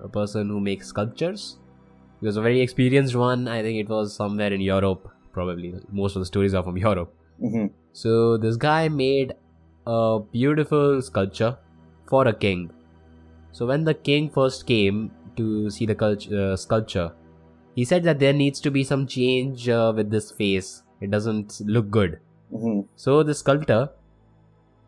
[0.03, 1.59] a person who makes sculptures.
[2.21, 3.49] He was a very experienced one.
[3.49, 5.75] I think it was somewhere in Europe, probably.
[5.91, 7.15] Most of the stories are from Europe.
[7.41, 9.35] hmm So this guy made
[9.87, 11.57] a beautiful sculpture
[12.09, 12.71] for a king.
[13.53, 17.13] So when the king first came to see the cult- uh, sculpture,
[17.75, 20.83] he said that there needs to be some change uh, with this face.
[21.01, 22.21] It doesn't look good.
[22.53, 23.91] Hmm So the sculptor,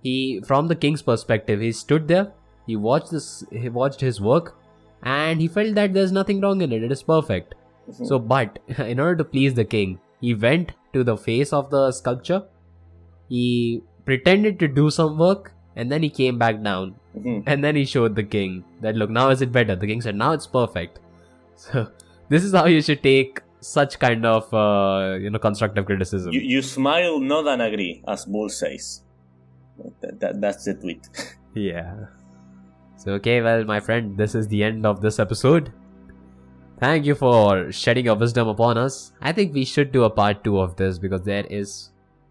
[0.03, 2.33] he from the king's perspective, he stood there,
[2.67, 4.57] he watched this, he watched his work,
[5.03, 6.83] and he felt that there's nothing wrong in it.
[6.83, 7.55] It is perfect.
[7.91, 8.07] Mhm.
[8.07, 8.59] So, but
[8.95, 12.43] in order to please the king, he went to the face of the sculpture.
[13.29, 17.77] He pretended to do some work, and then he came back down, hmm and then
[17.77, 19.77] he showed the king that look now is it better.
[19.77, 21.01] The king said now it's perfect.
[21.65, 21.89] So
[22.29, 26.33] this is how you should take such kind of uh, you know constructive criticism.
[26.33, 29.03] You, you smile, nod, and agree, as Bull says.
[30.01, 31.09] That, that, that's the tweet.
[31.55, 32.07] Yeah.
[32.97, 35.73] So, okay, well, my friend, this is the end of this episode.
[36.81, 39.13] Thank you for shedding your wisdom upon us.
[39.21, 41.91] I think we should do a part two of this because there is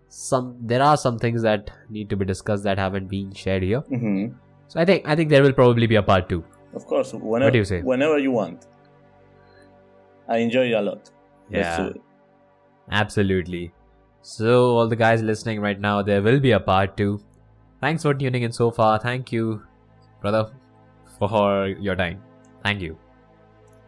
[0.09, 3.79] some, there are some things that need to be discussed that haven't been shared here.
[3.79, 4.25] hmm
[4.67, 6.43] So, I think, I think there will probably be a part two.
[6.73, 7.81] Of course, whenever, what do you say?
[7.81, 8.67] whenever you want.
[10.27, 11.09] I enjoy it a lot.
[11.49, 12.01] It.
[12.91, 13.73] Absolutely.
[14.21, 17.21] So, all the guys listening right now, there will be a part two.
[17.81, 18.97] Thanks for tuning in so far.
[18.99, 19.63] Thank you,
[20.21, 20.51] brother,
[21.19, 22.21] for your time.
[22.63, 22.97] Thank you.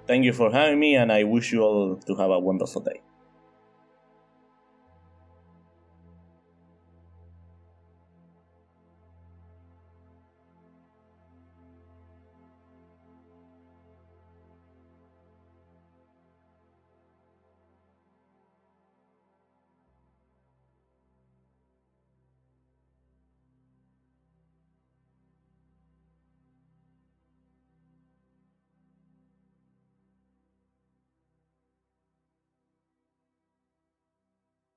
[0.07, 3.01] Thank you for having me, and I wish you all to have a wonderful day.